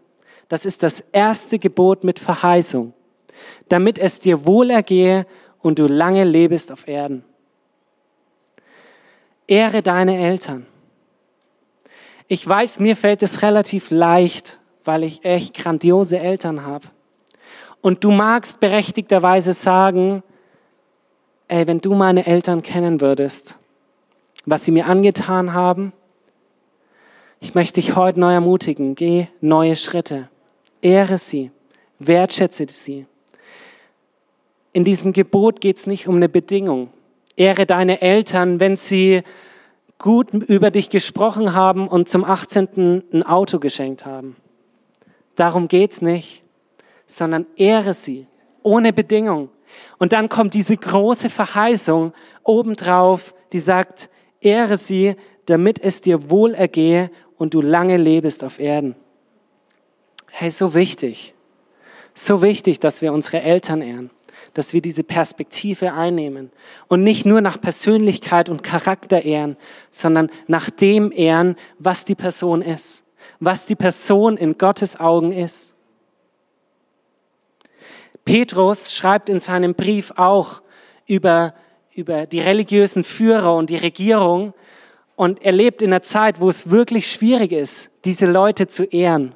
Das 0.48 0.66
ist 0.66 0.82
das 0.82 1.00
erste 1.00 1.58
Gebot 1.58 2.04
mit 2.04 2.18
Verheißung, 2.18 2.92
damit 3.68 3.98
es 3.98 4.20
dir 4.20 4.46
wohl 4.46 4.70
ergehe 4.70 5.26
und 5.60 5.78
du 5.78 5.86
lange 5.86 6.24
lebst 6.24 6.70
auf 6.70 6.86
Erden. 6.86 7.24
Ehre 9.46 9.82
deine 9.82 10.18
Eltern. 10.18 10.66
Ich 12.28 12.46
weiß, 12.46 12.80
mir 12.80 12.96
fällt 12.96 13.22
es 13.22 13.42
relativ 13.42 13.90
leicht, 13.90 14.60
weil 14.84 15.04
ich 15.04 15.24
echt 15.24 15.54
grandiose 15.54 16.18
Eltern 16.18 16.64
habe. 16.64 16.88
Und 17.80 18.04
du 18.04 18.10
magst 18.10 18.60
berechtigterweise 18.60 19.52
sagen, 19.52 20.22
ey, 21.48 21.66
wenn 21.66 21.80
du 21.80 21.94
meine 21.94 22.26
Eltern 22.26 22.62
kennen 22.62 23.00
würdest, 23.00 23.58
was 24.46 24.64
sie 24.64 24.70
mir 24.70 24.86
angetan 24.86 25.52
haben, 25.52 25.92
ich 27.40 27.54
möchte 27.54 27.80
dich 27.80 27.96
heute 27.96 28.20
neu 28.20 28.32
ermutigen, 28.32 28.94
geh 28.94 29.26
neue 29.40 29.74
Schritte, 29.74 30.28
ehre 30.80 31.18
sie, 31.18 31.50
wertschätze 31.98 32.66
sie. 32.68 33.06
In 34.72 34.84
diesem 34.84 35.12
Gebot 35.12 35.60
geht 35.60 35.78
es 35.78 35.86
nicht 35.86 36.06
um 36.06 36.16
eine 36.16 36.28
Bedingung. 36.28 36.90
Ehre 37.36 37.66
deine 37.66 38.00
Eltern, 38.00 38.60
wenn 38.60 38.76
sie 38.76 39.22
gut 40.02 40.34
über 40.34 40.70
dich 40.70 40.90
gesprochen 40.90 41.54
haben 41.54 41.88
und 41.88 42.10
zum 42.10 42.24
18. 42.24 43.02
ein 43.12 43.22
Auto 43.22 43.58
geschenkt 43.58 44.04
haben. 44.04 44.36
Darum 45.36 45.68
geht's 45.68 46.02
nicht, 46.02 46.42
sondern 47.06 47.46
ehre 47.56 47.94
sie 47.94 48.26
ohne 48.62 48.92
Bedingung. 48.92 49.48
Und 49.98 50.12
dann 50.12 50.28
kommt 50.28 50.52
diese 50.52 50.76
große 50.76 51.30
Verheißung 51.30 52.12
obendrauf, 52.42 53.34
die 53.52 53.58
sagt, 53.58 54.10
ehre 54.40 54.76
sie, 54.76 55.16
damit 55.46 55.78
es 55.82 56.02
dir 56.02 56.30
wohl 56.30 56.54
ergehe 56.54 57.10
und 57.38 57.54
du 57.54 57.60
lange 57.60 57.96
lebst 57.96 58.44
auf 58.44 58.60
Erden. 58.60 58.94
Hey, 60.30 60.50
so 60.50 60.74
wichtig. 60.74 61.34
So 62.14 62.42
wichtig, 62.42 62.78
dass 62.80 63.00
wir 63.00 63.12
unsere 63.12 63.40
Eltern 63.40 63.80
ehren, 63.80 64.10
dass 64.54 64.72
wir 64.72 64.82
diese 64.82 65.04
Perspektive 65.04 65.92
einnehmen 65.92 66.50
und 66.88 67.02
nicht 67.02 67.24
nur 67.24 67.40
nach 67.40 67.60
Persönlichkeit 67.60 68.48
und 68.48 68.62
Charakter 68.62 69.24
ehren, 69.24 69.56
sondern 69.90 70.30
nach 70.46 70.70
dem 70.70 71.10
ehren, 71.12 71.56
was 71.78 72.04
die 72.04 72.14
Person 72.14 72.62
ist, 72.62 73.04
was 73.40 73.66
die 73.66 73.76
Person 73.76 74.36
in 74.36 74.58
Gottes 74.58 74.98
Augen 74.98 75.32
ist. 75.32 75.74
Petrus 78.24 78.94
schreibt 78.94 79.28
in 79.28 79.38
seinem 79.38 79.74
Brief 79.74 80.12
auch 80.16 80.62
über, 81.06 81.54
über 81.94 82.26
die 82.26 82.40
religiösen 82.40 83.04
Führer 83.04 83.54
und 83.54 83.70
die 83.70 83.76
Regierung 83.76 84.54
und 85.16 85.42
er 85.42 85.52
lebt 85.52 85.82
in 85.82 85.92
einer 85.92 86.02
Zeit, 86.02 86.40
wo 86.40 86.48
es 86.48 86.70
wirklich 86.70 87.10
schwierig 87.10 87.52
ist, 87.52 87.90
diese 88.04 88.26
Leute 88.26 88.66
zu 88.66 88.84
ehren. 88.84 89.34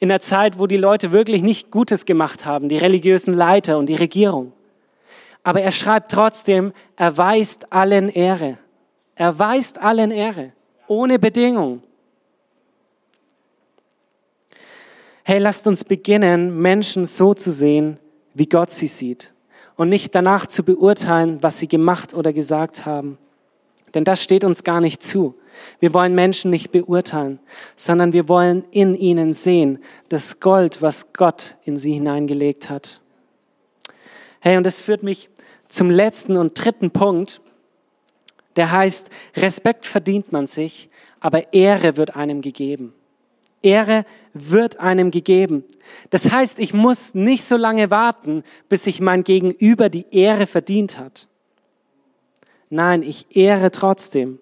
In 0.00 0.10
einer 0.10 0.20
Zeit, 0.20 0.58
wo 0.58 0.66
die 0.66 0.76
Leute 0.76 1.12
wirklich 1.12 1.42
nicht 1.42 1.70
Gutes 1.70 2.04
gemacht 2.04 2.44
haben, 2.44 2.68
die 2.68 2.78
religiösen 2.78 3.34
Leiter 3.34 3.78
und 3.78 3.86
die 3.86 3.94
Regierung. 3.94 4.52
Aber 5.42 5.60
er 5.60 5.72
schreibt 5.72 6.10
trotzdem, 6.10 6.72
er 6.96 7.16
weist 7.16 7.72
allen 7.72 8.08
Ehre. 8.08 8.58
Er 9.14 9.38
weist 9.38 9.78
allen 9.78 10.10
Ehre, 10.10 10.52
ohne 10.88 11.18
Bedingung. 11.18 11.82
Hey, 15.22 15.38
lasst 15.38 15.66
uns 15.66 15.84
beginnen, 15.84 16.60
Menschen 16.60 17.04
so 17.06 17.32
zu 17.32 17.52
sehen, 17.52 17.98
wie 18.34 18.46
Gott 18.46 18.70
sie 18.70 18.88
sieht 18.88 19.32
und 19.76 19.88
nicht 19.88 20.14
danach 20.14 20.46
zu 20.46 20.62
beurteilen, 20.64 21.42
was 21.42 21.58
sie 21.58 21.68
gemacht 21.68 22.14
oder 22.14 22.32
gesagt 22.32 22.86
haben. 22.86 23.18
Denn 23.94 24.04
das 24.04 24.22
steht 24.22 24.44
uns 24.44 24.64
gar 24.64 24.80
nicht 24.80 25.02
zu. 25.02 25.34
Wir 25.80 25.94
wollen 25.94 26.14
Menschen 26.14 26.50
nicht 26.50 26.72
beurteilen, 26.72 27.38
sondern 27.76 28.12
wir 28.12 28.28
wollen 28.28 28.64
in 28.70 28.94
ihnen 28.94 29.32
sehen 29.32 29.78
das 30.08 30.40
Gold, 30.40 30.82
was 30.82 31.12
Gott 31.12 31.56
in 31.64 31.76
sie 31.76 31.92
hineingelegt 31.92 32.70
hat. 32.70 33.00
Hey, 34.40 34.56
und 34.56 34.64
das 34.64 34.80
führt 34.80 35.02
mich 35.02 35.30
zum 35.68 35.90
letzten 35.90 36.36
und 36.36 36.52
dritten 36.54 36.90
Punkt, 36.90 37.40
der 38.56 38.70
heißt, 38.70 39.10
Respekt 39.36 39.86
verdient 39.86 40.32
man 40.32 40.46
sich, 40.46 40.88
aber 41.20 41.52
Ehre 41.52 41.96
wird 41.96 42.14
einem 42.14 42.40
gegeben. 42.40 42.94
Ehre 43.62 44.04
wird 44.34 44.78
einem 44.78 45.10
gegeben. 45.10 45.64
Das 46.10 46.30
heißt, 46.30 46.58
ich 46.58 46.74
muss 46.74 47.14
nicht 47.14 47.44
so 47.44 47.56
lange 47.56 47.90
warten, 47.90 48.44
bis 48.68 48.84
sich 48.84 49.00
mein 49.00 49.24
Gegenüber 49.24 49.88
die 49.88 50.06
Ehre 50.10 50.46
verdient 50.46 50.98
hat. 50.98 51.28
Nein, 52.70 53.02
ich 53.02 53.26
ehre 53.30 53.70
trotzdem. 53.70 54.38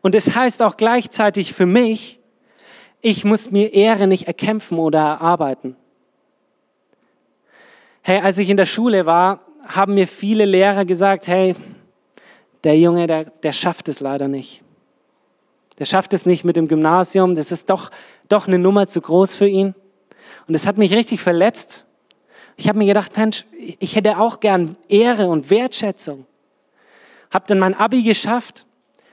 Und 0.00 0.14
es 0.14 0.26
das 0.26 0.36
heißt 0.36 0.62
auch 0.62 0.76
gleichzeitig 0.76 1.52
für 1.52 1.66
mich, 1.66 2.20
ich 3.00 3.24
muss 3.24 3.50
mir 3.50 3.72
Ehre 3.72 4.06
nicht 4.06 4.26
erkämpfen 4.26 4.78
oder 4.78 4.98
erarbeiten. 4.98 5.76
Hey, 8.02 8.20
als 8.20 8.38
ich 8.38 8.50
in 8.50 8.56
der 8.56 8.66
Schule 8.66 9.06
war, 9.06 9.40
haben 9.66 9.94
mir 9.94 10.08
viele 10.08 10.44
Lehrer 10.44 10.84
gesagt, 10.84 11.26
hey, 11.26 11.54
der 12.64 12.78
Junge, 12.78 13.06
der, 13.06 13.24
der 13.24 13.52
schafft 13.52 13.88
es 13.88 14.00
leider 14.00 14.28
nicht 14.28 14.62
der 15.80 15.86
schafft 15.86 16.12
es 16.12 16.26
nicht 16.26 16.44
mit 16.44 16.56
dem 16.56 16.68
Gymnasium, 16.68 17.34
das 17.34 17.50
ist 17.50 17.70
doch, 17.70 17.90
doch 18.28 18.46
eine 18.46 18.58
Nummer 18.58 18.86
zu 18.86 19.00
groß 19.00 19.34
für 19.34 19.48
ihn. 19.48 19.74
Und 20.46 20.52
das 20.52 20.66
hat 20.66 20.76
mich 20.76 20.92
richtig 20.92 21.22
verletzt. 21.22 21.86
Ich 22.56 22.68
habe 22.68 22.78
mir 22.78 22.86
gedacht, 22.86 23.16
Mensch, 23.16 23.46
ich 23.78 23.96
hätte 23.96 24.18
auch 24.18 24.40
gern 24.40 24.76
Ehre 24.88 25.28
und 25.28 25.48
Wertschätzung. 25.48 26.26
Hab 27.30 27.46
dann 27.46 27.58
mein 27.58 27.74
Abi 27.74 28.02
geschafft 28.02 28.66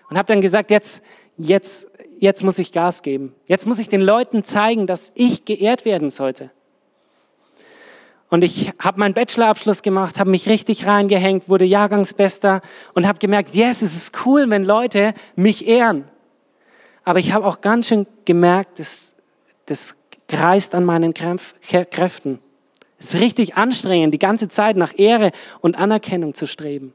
und 0.10 0.18
habe 0.18 0.28
dann 0.28 0.42
gesagt, 0.42 0.72
jetzt, 0.72 1.04
jetzt, 1.38 1.88
jetzt 2.20 2.44
muss 2.44 2.60
ich 2.60 2.72
Gas 2.72 3.04
geben. 3.04 3.36
Jetzt 3.46 3.66
muss 3.66 3.80
ich 3.80 3.90
den 3.90 4.02
Leuten 4.02 4.44
zeigen, 4.44 4.88
dass 4.88 5.12
ich 5.16 5.46
geehrt 5.46 5.86
werden 5.86 6.10
sollte. 6.10 6.52
Und 8.30 8.44
ich 8.44 8.74
habe 8.80 9.00
meinen 9.00 9.14
Bachelorabschluss 9.14 9.82
gemacht, 9.82 10.20
habe 10.20 10.30
mich 10.30 10.50
richtig 10.50 10.86
reingehängt, 10.86 11.48
wurde 11.48 11.64
Jahrgangsbester 11.64 12.62
und 12.94 13.08
habe 13.08 13.20
gemerkt, 13.20 13.56
yes, 13.56 13.82
es 13.82 13.96
ist 13.96 14.26
cool, 14.26 14.50
wenn 14.50 14.66
Leute 14.66 15.14
mich 15.36 15.68
ehren. 15.68 16.06
Aber 17.06 17.20
ich 17.20 17.32
habe 17.32 17.46
auch 17.46 17.62
ganz 17.62 17.88
schön 17.88 18.06
gemerkt, 18.26 18.80
das, 18.80 19.14
das 19.66 19.96
kreist 20.28 20.76
an 20.76 20.84
meinen 20.84 21.14
Kräften. 21.14 22.40
Es 23.00 23.14
ist 23.14 23.22
richtig 23.22 23.56
anstrengend, 23.56 24.14
die 24.14 24.20
ganze 24.20 24.50
Zeit 24.50 24.76
nach 24.76 24.98
Ehre 24.98 25.32
und 25.62 25.78
Anerkennung 25.78 26.34
zu 26.34 26.48
streben. 26.48 26.94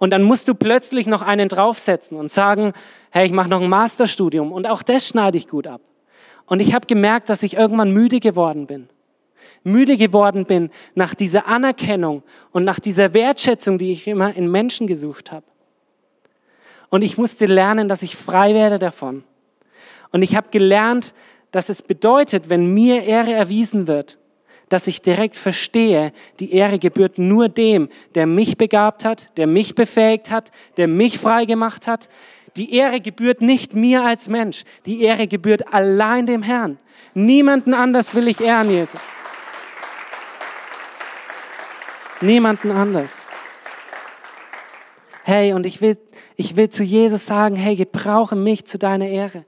Und 0.00 0.10
dann 0.14 0.22
musst 0.22 0.48
du 0.48 0.54
plötzlich 0.54 1.06
noch 1.06 1.20
einen 1.20 1.50
draufsetzen 1.50 2.16
und 2.16 2.30
sagen, 2.30 2.72
hey, 3.10 3.26
ich 3.26 3.32
mache 3.32 3.50
noch 3.50 3.60
ein 3.60 3.68
Masterstudium 3.68 4.50
und 4.50 4.66
auch 4.66 4.82
das 4.82 5.06
schneide 5.06 5.36
ich 5.36 5.46
gut 5.46 5.66
ab. 5.66 5.82
Und 6.46 6.60
ich 6.60 6.72
habe 6.72 6.86
gemerkt, 6.86 7.28
dass 7.28 7.42
ich 7.42 7.54
irgendwann 7.54 7.92
müde 7.92 8.18
geworden 8.18 8.66
bin. 8.66 8.88
Müde 9.62 9.98
geworden 9.98 10.46
bin 10.46 10.70
nach 10.94 11.14
dieser 11.14 11.46
Anerkennung 11.46 12.22
und 12.50 12.64
nach 12.64 12.80
dieser 12.80 13.12
Wertschätzung, 13.12 13.76
die 13.76 13.92
ich 13.92 14.08
immer 14.08 14.34
in 14.34 14.50
Menschen 14.50 14.86
gesucht 14.86 15.30
habe. 15.32 15.44
Und 16.88 17.02
ich 17.02 17.18
musste 17.18 17.44
lernen, 17.44 17.86
dass 17.86 18.02
ich 18.02 18.16
frei 18.16 18.54
werde 18.54 18.78
davon. 18.78 19.22
Und 20.12 20.22
ich 20.22 20.34
habe 20.34 20.48
gelernt, 20.50 21.12
dass 21.50 21.68
es 21.68 21.82
bedeutet, 21.82 22.48
wenn 22.48 22.72
mir 22.72 23.04
Ehre 23.04 23.34
erwiesen 23.34 23.86
wird, 23.86 24.18
dass 24.70 24.86
ich 24.86 25.02
direkt 25.02 25.36
verstehe, 25.36 26.12
die 26.38 26.54
Ehre 26.54 26.78
gebührt 26.78 27.18
nur 27.18 27.50
dem, 27.50 27.90
der 28.14 28.26
mich 28.26 28.56
begabt 28.56 29.04
hat, 29.04 29.36
der 29.36 29.46
mich 29.46 29.74
befähigt 29.74 30.30
hat, 30.30 30.50
der 30.78 30.88
mich 30.88 31.18
frei 31.18 31.44
gemacht 31.44 31.86
hat. 31.86 32.08
Die 32.56 32.74
Ehre 32.74 33.00
gebührt 33.00 33.42
nicht 33.42 33.74
mir 33.74 34.02
als 34.02 34.28
Mensch. 34.28 34.64
Die 34.86 35.02
Ehre 35.02 35.28
gebührt 35.28 35.72
allein 35.72 36.24
dem 36.24 36.42
Herrn. 36.42 36.78
Niemanden 37.12 37.74
anders 37.74 38.14
will 38.14 38.28
ich 38.28 38.40
ehren, 38.40 38.70
Jesus. 38.70 39.00
Niemanden 42.22 42.70
anders. 42.70 43.26
Hey, 45.22 45.52
und 45.52 45.66
ich 45.66 45.80
will 45.80 45.98
ich 46.40 46.56
will 46.56 46.70
zu 46.70 46.82
Jesus 46.82 47.26
sagen, 47.26 47.54
hey, 47.54 47.76
gebrauche 47.76 48.34
mich 48.34 48.64
zu 48.64 48.78
deiner 48.78 49.06
Ehre. 49.06 49.44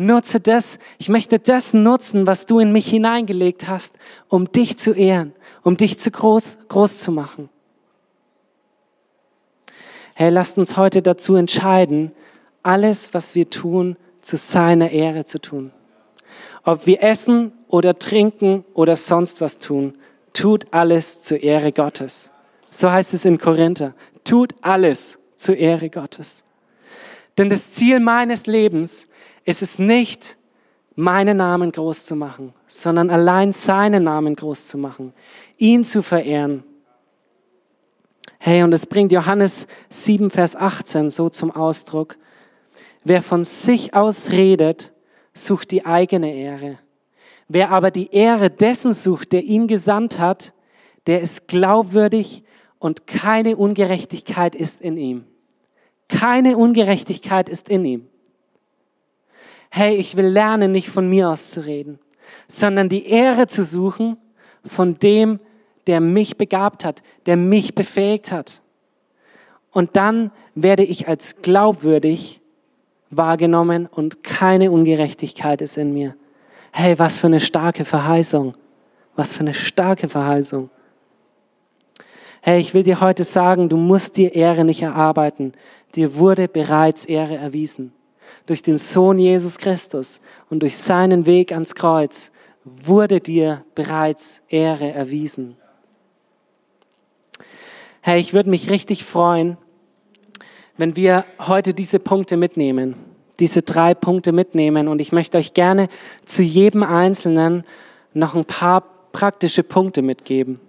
Nutze 0.00 0.38
das, 0.38 0.78
ich 0.98 1.08
möchte 1.08 1.40
das 1.40 1.74
nutzen, 1.74 2.28
was 2.28 2.46
du 2.46 2.60
in 2.60 2.70
mich 2.70 2.88
hineingelegt 2.88 3.66
hast, 3.66 3.96
um 4.28 4.50
dich 4.50 4.78
zu 4.78 4.92
ehren, 4.92 5.34
um 5.64 5.76
dich 5.76 5.98
zu 5.98 6.12
groß, 6.12 6.56
groß 6.68 7.00
zu 7.00 7.10
machen. 7.10 7.48
Hey, 10.14 10.30
lasst 10.30 10.56
uns 10.58 10.76
heute 10.76 11.02
dazu 11.02 11.34
entscheiden, 11.34 12.12
alles, 12.62 13.12
was 13.12 13.34
wir 13.34 13.50
tun, 13.50 13.96
zu 14.20 14.36
seiner 14.36 14.90
Ehre 14.90 15.24
zu 15.24 15.40
tun. 15.40 15.72
Ob 16.62 16.86
wir 16.86 17.02
essen 17.02 17.52
oder 17.66 17.98
trinken 17.98 18.64
oder 18.74 18.94
sonst 18.94 19.40
was 19.40 19.58
tun, 19.58 19.98
tut 20.32 20.66
alles 20.70 21.18
zur 21.20 21.42
Ehre 21.42 21.72
Gottes. 21.72 22.30
So 22.70 22.92
heißt 22.92 23.14
es 23.14 23.24
in 23.24 23.38
Korinther. 23.38 23.94
Tut 24.22 24.54
alles 24.60 25.18
zur 25.34 25.56
Ehre 25.56 25.90
Gottes. 25.90 26.44
Denn 27.36 27.50
das 27.50 27.72
Ziel 27.72 27.98
meines 27.98 28.46
Lebens 28.46 29.07
ist 29.48 29.62
es 29.62 29.78
nicht, 29.78 30.36
meinen 30.94 31.38
Namen 31.38 31.72
groß 31.72 32.04
zu 32.04 32.14
machen, 32.14 32.52
sondern 32.66 33.08
allein 33.08 33.52
seinen 33.52 34.04
Namen 34.04 34.36
groß 34.36 34.68
zu 34.68 34.76
machen, 34.76 35.14
ihn 35.56 35.84
zu 35.84 36.02
verehren. 36.02 36.64
Hey, 38.38 38.62
und 38.62 38.74
es 38.74 38.84
bringt 38.84 39.10
Johannes 39.10 39.66
7, 39.88 40.30
Vers 40.30 40.54
18 40.54 41.08
so 41.08 41.30
zum 41.30 41.50
Ausdruck. 41.50 42.18
Wer 43.04 43.22
von 43.22 43.42
sich 43.42 43.94
aus 43.94 44.32
redet, 44.32 44.92
sucht 45.32 45.70
die 45.70 45.86
eigene 45.86 46.34
Ehre. 46.34 46.78
Wer 47.48 47.70
aber 47.70 47.90
die 47.90 48.12
Ehre 48.12 48.50
dessen 48.50 48.92
sucht, 48.92 49.32
der 49.32 49.44
ihn 49.44 49.66
gesandt 49.66 50.18
hat, 50.18 50.52
der 51.06 51.22
ist 51.22 51.48
glaubwürdig 51.48 52.44
und 52.78 53.06
keine 53.06 53.56
Ungerechtigkeit 53.56 54.54
ist 54.54 54.82
in 54.82 54.98
ihm. 54.98 55.24
Keine 56.08 56.58
Ungerechtigkeit 56.58 57.48
ist 57.48 57.70
in 57.70 57.86
ihm 57.86 58.08
hey, 59.70 59.96
ich 59.96 60.16
will 60.16 60.26
lernen, 60.26 60.72
nicht 60.72 60.88
von 60.88 61.08
mir 61.08 61.28
aus 61.28 61.50
zu 61.50 61.64
reden, 61.64 61.98
sondern 62.46 62.88
die 62.88 63.06
Ehre 63.06 63.46
zu 63.46 63.64
suchen 63.64 64.16
von 64.64 64.98
dem, 64.98 65.40
der 65.86 66.00
mich 66.00 66.36
begabt 66.36 66.84
hat, 66.84 67.02
der 67.26 67.36
mich 67.36 67.74
befähigt 67.74 68.32
hat. 68.32 68.62
Und 69.70 69.96
dann 69.96 70.30
werde 70.54 70.82
ich 70.82 71.08
als 71.08 71.36
glaubwürdig 71.42 72.40
wahrgenommen 73.10 73.86
und 73.86 74.22
keine 74.22 74.70
Ungerechtigkeit 74.70 75.62
ist 75.62 75.78
in 75.78 75.92
mir. 75.92 76.14
Hey, 76.72 76.98
was 76.98 77.18
für 77.18 77.26
eine 77.26 77.40
starke 77.40 77.84
Verheißung. 77.84 78.52
Was 79.14 79.34
für 79.34 79.40
eine 79.40 79.54
starke 79.54 80.08
Verheißung. 80.08 80.70
Hey, 82.40 82.60
ich 82.60 82.74
will 82.74 82.82
dir 82.82 83.00
heute 83.00 83.24
sagen, 83.24 83.68
du 83.68 83.76
musst 83.76 84.16
dir 84.16 84.34
Ehre 84.34 84.64
nicht 84.64 84.82
erarbeiten. 84.82 85.52
Dir 85.94 86.16
wurde 86.16 86.48
bereits 86.48 87.04
Ehre 87.04 87.36
erwiesen 87.36 87.92
durch 88.46 88.62
den 88.62 88.78
Sohn 88.78 89.18
Jesus 89.18 89.58
Christus 89.58 90.20
und 90.50 90.60
durch 90.60 90.76
seinen 90.76 91.26
Weg 91.26 91.52
ans 91.52 91.74
Kreuz 91.74 92.30
wurde 92.64 93.20
dir 93.20 93.64
bereits 93.74 94.42
Ehre 94.48 94.92
erwiesen. 94.92 95.56
Hey, 98.00 98.20
ich 98.20 98.32
würde 98.32 98.50
mich 98.50 98.70
richtig 98.70 99.04
freuen, 99.04 99.56
wenn 100.76 100.96
wir 100.96 101.24
heute 101.40 101.74
diese 101.74 101.98
Punkte 101.98 102.36
mitnehmen, 102.36 102.94
diese 103.40 103.62
drei 103.62 103.94
Punkte 103.94 104.32
mitnehmen. 104.32 104.88
Und 104.88 105.00
ich 105.00 105.12
möchte 105.12 105.38
euch 105.38 105.54
gerne 105.54 105.88
zu 106.24 106.42
jedem 106.42 106.82
Einzelnen 106.82 107.64
noch 108.14 108.34
ein 108.34 108.44
paar 108.44 108.82
praktische 109.12 109.62
Punkte 109.62 110.02
mitgeben. 110.02 110.60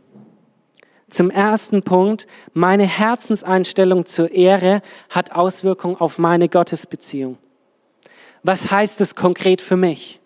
Zum 1.10 1.32
ersten 1.32 1.82
Punkt, 1.82 2.28
meine 2.54 2.86
Herzenseinstellung 2.86 4.06
zur 4.06 4.32
Ehre 4.32 4.82
hat 5.10 5.32
Auswirkungen 5.32 5.96
auf 5.96 6.20
meine 6.20 6.50
Gottesbeziehung. 6.50 7.38
Was 8.44 8.72
heißt 8.72 9.02
es 9.02 9.16
konkret 9.16 9.62
für 9.62 9.78
mich? 9.78 10.20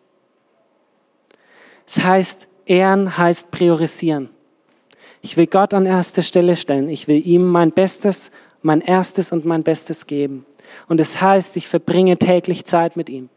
Es 1.86 2.04
heißt, 2.04 2.48
ehren 2.66 3.18
heißt 3.18 3.52
priorisieren. 3.52 4.30
Ich 5.22 5.38
will 5.38 5.48
Gott 5.48 5.74
an 5.74 5.86
erste 5.86 6.24
Stelle 6.24 6.56
stellen. 6.56 6.90
Ich 6.90 7.08
will 7.08 7.26
ihm 7.26 7.48
mein 7.48 7.72
Bestes, 7.72 8.32
mein 8.62 8.82
Erstes 8.82 9.32
und 9.32 9.46
mein 9.46 9.64
Bestes 9.64 10.08
geben. 10.08 10.46
Und 10.88 11.00
es 11.00 11.22
heißt, 11.22 11.58
ich 11.58 11.68
verbringe 11.68 12.18
täglich 12.18 12.66
Zeit 12.66 12.96
mit 12.96 13.10
ihm. 13.10 13.30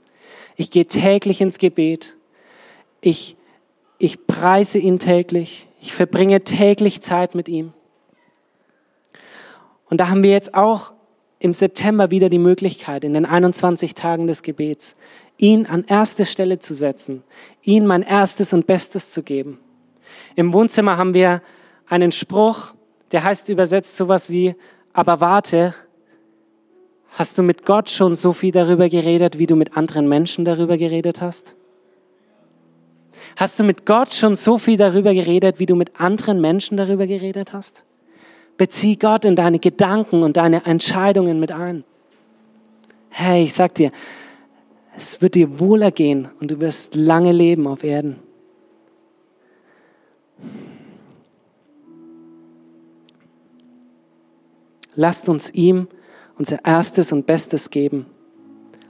Ich 0.57 0.71
gehe 0.71 0.87
täglich 0.87 1.41
ins 1.41 1.59
Gebet. 1.59 2.17
Ich, 3.01 3.37
ich 3.99 4.27
preise 4.27 4.79
ihn 4.79 4.99
täglich. 4.99 5.69
Ich 5.81 5.93
verbringe 5.93 6.43
täglich 6.43 7.03
Zeit 7.03 7.35
mit 7.35 7.49
ihm. 7.49 7.73
Und 9.89 9.99
da 10.01 10.09
haben 10.09 10.23
wir 10.23 10.31
jetzt 10.31 10.55
auch 10.55 10.93
im 11.39 11.55
September 11.55 12.11
wieder 12.11 12.29
die 12.29 12.39
Möglichkeit, 12.39 13.05
in 13.05 13.15
den 13.15 13.27
21 13.27 13.95
Tagen 13.95 14.27
des 14.27 14.43
Gebets, 14.43 14.97
ihn 15.39 15.67
an 15.67 15.85
erste 15.85 16.25
Stelle 16.25 16.59
zu 16.59 16.75
setzen, 16.75 17.23
ihn 17.63 17.87
mein 17.87 18.03
erstes 18.03 18.53
und 18.53 18.67
Bestes 18.67 19.13
zu 19.13 19.23
geben. 19.23 19.59
Im 20.35 20.53
Wohnzimmer 20.53 20.97
haben 20.97 21.15
wir 21.15 21.43
einen 21.89 22.13
Spruch, 22.13 22.75
der 23.13 23.23
heißt 23.23 23.49
übersetzt 23.49 23.97
sowas 23.97 24.31
wie, 24.31 24.55
aber 24.93 25.21
warte, 25.21 25.75
hast 27.11 27.37
du 27.37 27.43
mit 27.43 27.67
Gott 27.67 27.91
schon 27.91 28.15
so 28.15 28.33
viel 28.33 28.53
darüber 28.53 28.89
geredet, 28.89 29.39
wie 29.39 29.47
du 29.47 29.57
mit 29.57 29.77
anderen 29.77 30.09
Menschen 30.09 30.45
darüber 30.45 30.77
geredet 30.77 31.21
hast? 31.21 31.57
Hast 33.37 33.59
du 33.59 33.65
mit 33.65 33.85
Gott 33.87 34.13
schon 34.13 34.37
so 34.37 34.59
viel 34.59 34.77
darüber 34.77 35.13
geredet, 35.13 35.59
wie 35.59 35.67
du 35.67 35.75
mit 35.75 36.01
anderen 36.01 36.41
Menschen 36.41 36.77
darüber 36.77 37.07
geredet 37.07 37.53
hast? 37.53 37.85
Bezieh 38.57 38.97
Gott 38.97 39.25
in 39.25 39.37
deine 39.37 39.59
Gedanken 39.59 40.23
und 40.23 40.37
deine 40.37 40.65
Entscheidungen 40.65 41.39
mit 41.39 41.53
ein. 41.53 41.85
Hey, 43.11 43.45
ich 43.45 43.55
sag 43.55 43.75
dir, 43.75 43.93
es 44.97 45.21
wird 45.21 45.35
dir 45.35 45.61
wohler 45.61 45.91
gehen 45.91 46.29
und 46.41 46.51
du 46.51 46.61
wirst 46.61 46.95
lange 46.95 47.33
leben 47.33 47.67
auf 47.67 47.85
Erden. 47.85 48.19
Lasst 54.95 55.29
uns 55.29 55.51
ihm 55.53 55.89
unser 56.39 56.65
erstes 56.65 57.13
und 57.13 57.27
Bestes 57.27 57.71
geben. 57.71 58.07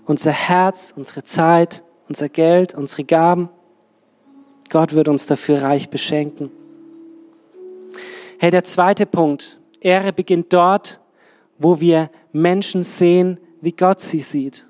Unser 0.04 0.30
Herz, 0.30 0.92
unsere 0.96 1.24
Zeit, 1.24 1.82
unser 2.08 2.28
Geld, 2.28 2.74
unsere 2.74 3.04
Gaben. 3.04 3.48
Gott 4.70 4.94
wird 4.94 5.08
uns 5.08 5.26
dafür 5.26 5.62
reich 5.62 5.90
beschenken. 5.90 6.50
Hey, 8.38 8.50
der 8.50 8.64
zweite 8.64 9.06
Punkt. 9.06 9.58
Ehre 9.80 10.12
beginnt 10.12 10.52
dort, 10.52 11.00
wo 11.58 11.80
wir 11.80 12.10
Menschen 12.32 12.82
sehen, 12.82 13.40
wie 13.62 13.72
Gott 13.72 14.02
sie 14.02 14.20
sieht. 14.20 14.66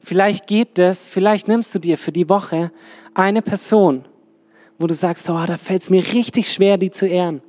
Vielleicht 0.00 0.46
gibt 0.46 0.78
es, 0.78 1.08
vielleicht 1.08 1.48
nimmst 1.48 1.74
du 1.74 1.78
dir 1.78 1.96
für 1.96 2.12
die 2.12 2.28
Woche 2.28 2.70
eine 3.14 3.40
Person, 3.40 4.04
wo 4.78 4.86
du 4.86 4.92
sagst, 4.92 5.28
oh, 5.30 5.44
da 5.46 5.56
fällt 5.56 5.82
es 5.82 5.90
mir 5.90 6.02
richtig 6.12 6.52
schwer, 6.52 6.76
die 6.76 6.90
zu 6.90 7.06
ehren. 7.06 7.40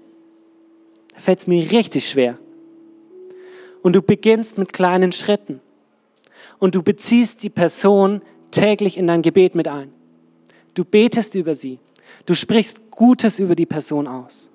Da 1.13 1.19
fällt 1.19 1.39
es 1.39 1.47
mir 1.47 1.69
richtig 1.71 2.09
schwer. 2.09 2.39
Und 3.81 3.97
du 3.97 4.01
beginnst 4.01 4.57
mit 4.57 4.71
kleinen 4.71 5.11
Schritten. 5.11 5.59
Und 6.57 6.73
du 6.73 6.83
beziehst 6.83 7.43
die 7.43 7.49
Person 7.49 8.21
täglich 8.51 8.97
in 8.97 9.07
dein 9.07 9.21
Gebet 9.21 9.55
mit 9.55 9.67
ein. 9.67 9.91
Du 10.73 10.85
betest 10.85 11.35
über 11.35 11.53
sie. 11.53 11.79
Du 12.25 12.33
sprichst 12.33 12.91
Gutes 12.91 13.39
über 13.39 13.55
die 13.55 13.65
Person 13.65 14.07
aus. 14.07 14.49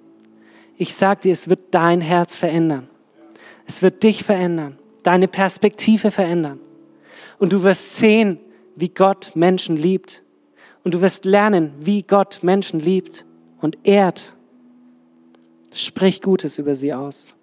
Ich 0.77 0.95
sag 0.95 1.23
dir, 1.23 1.33
es 1.33 1.49
wird 1.49 1.61
dein 1.71 2.01
Herz 2.01 2.37
verändern. 2.37 2.89
Es 3.67 3.83
wird 3.83 4.03
dich 4.03 4.25
verändern, 4.25 4.79
deine 5.03 5.29
Perspektive 5.29 6.11
verändern. 6.11 6.61
Und 7.39 7.53
du 7.53 7.63
wirst 7.63 7.97
sehen, 7.97 8.39
wie 8.77 8.89
Gott 8.89 9.33
Menschen 9.35 9.77
liebt. 9.77 10.23
Und 10.85 10.95
du 10.95 11.01
wirst 11.01 11.25
lernen, 11.25 11.73
wie 11.79 12.03
Gott 12.03 12.41
Menschen 12.43 12.81
liebt 12.81 13.25
und 13.61 13.79
ehrt. 13.85 14.35
Sprich 15.73 16.21
Gutes 16.21 16.59
über 16.59 16.75
sie 16.75 16.93
aus. 16.93 17.35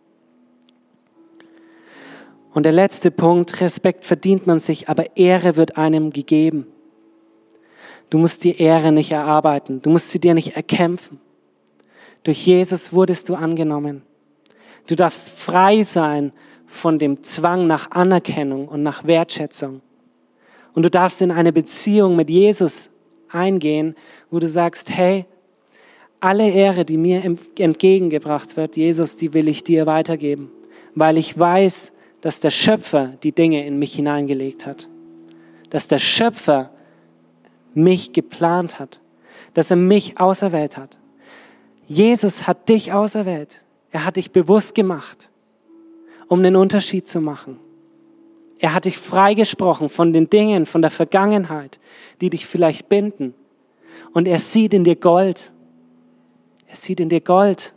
Und 2.51 2.63
der 2.63 2.71
letzte 2.71 3.11
Punkt, 3.11 3.61
Respekt 3.61 4.05
verdient 4.05 4.47
man 4.47 4.59
sich, 4.59 4.89
aber 4.89 5.15
Ehre 5.15 5.55
wird 5.55 5.77
einem 5.77 6.11
gegeben. 6.11 6.67
Du 8.09 8.17
musst 8.17 8.43
die 8.43 8.59
Ehre 8.59 8.91
nicht 8.91 9.11
erarbeiten. 9.11 9.81
Du 9.81 9.89
musst 9.89 10.09
sie 10.09 10.19
dir 10.19 10.33
nicht 10.33 10.55
erkämpfen. 10.55 11.19
Durch 12.23 12.45
Jesus 12.45 12.91
wurdest 12.91 13.29
du 13.29 13.35
angenommen. 13.35 14.01
Du 14.87 14.95
darfst 14.95 15.31
frei 15.31 15.83
sein 15.83 16.31
von 16.65 16.99
dem 16.99 17.23
Zwang 17.23 17.67
nach 17.67 17.91
Anerkennung 17.91 18.67
und 18.67 18.83
nach 18.83 19.05
Wertschätzung. 19.05 19.81
Und 20.73 20.83
du 20.83 20.89
darfst 20.89 21.21
in 21.21 21.31
eine 21.31 21.51
Beziehung 21.53 22.15
mit 22.15 22.29
Jesus 22.29 22.89
eingehen, 23.29 23.95
wo 24.29 24.39
du 24.39 24.47
sagst, 24.47 24.89
hey, 24.89 25.25
alle 26.19 26.49
Ehre, 26.49 26.85
die 26.85 26.97
mir 26.97 27.23
entgegengebracht 27.57 28.57
wird, 28.57 28.75
Jesus, 28.75 29.15
die 29.15 29.33
will 29.33 29.47
ich 29.47 29.63
dir 29.63 29.85
weitergeben, 29.85 30.51
weil 30.95 31.17
ich 31.17 31.37
weiß, 31.37 31.93
dass 32.21 32.41
der 32.41 32.51
Schöpfer 32.51 33.13
die 33.23 33.31
Dinge 33.31 33.65
in 33.65 33.79
mich 33.79 33.95
hineingelegt 33.95 34.65
hat. 34.65 34.89
Dass 35.69 35.87
der 35.87 35.99
Schöpfer 35.99 36.71
mich 37.73 38.13
geplant 38.13 38.79
hat, 38.79 38.99
dass 39.53 39.71
er 39.71 39.77
mich 39.77 40.19
auserwählt 40.19 40.77
hat. 40.77 40.97
Jesus 41.87 42.47
hat 42.47 42.69
dich 42.69 42.93
auserwählt. 42.93 43.63
Er 43.91 44.05
hat 44.05 44.17
dich 44.17 44.31
bewusst 44.31 44.75
gemacht, 44.75 45.29
um 46.27 46.43
den 46.43 46.55
Unterschied 46.55 47.07
zu 47.07 47.21
machen. 47.21 47.59
Er 48.59 48.73
hat 48.73 48.85
dich 48.85 48.97
freigesprochen 48.97 49.89
von 49.89 50.13
den 50.13 50.29
Dingen, 50.29 50.65
von 50.65 50.81
der 50.81 50.91
Vergangenheit, 50.91 51.79
die 52.21 52.29
dich 52.29 52.45
vielleicht 52.45 52.89
binden. 52.89 53.33
Und 54.13 54.27
er 54.27 54.39
sieht 54.39 54.73
in 54.73 54.83
dir 54.83 54.97
Gold. 54.97 55.51
Er 56.67 56.75
sieht 56.75 56.99
in 56.99 57.09
dir 57.09 57.21
Gold. 57.21 57.73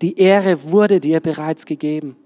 Die 0.00 0.18
Ehre 0.18 0.70
wurde 0.70 1.00
dir 1.00 1.20
bereits 1.20 1.66
gegeben. 1.66 2.16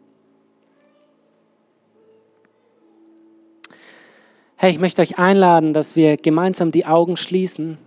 Hey, 4.63 4.71
ich 4.71 4.79
möchte 4.79 5.03
euch 5.03 5.19
einladen, 5.19 5.75
dass 5.75 5.97
wir 5.97 6.17
gemeinsam 6.17 6.71
die 6.71 6.87
Augen 6.87 7.17
schließen. 7.17 7.79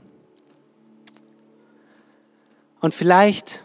Und 2.81 2.93
vielleicht 2.93 3.63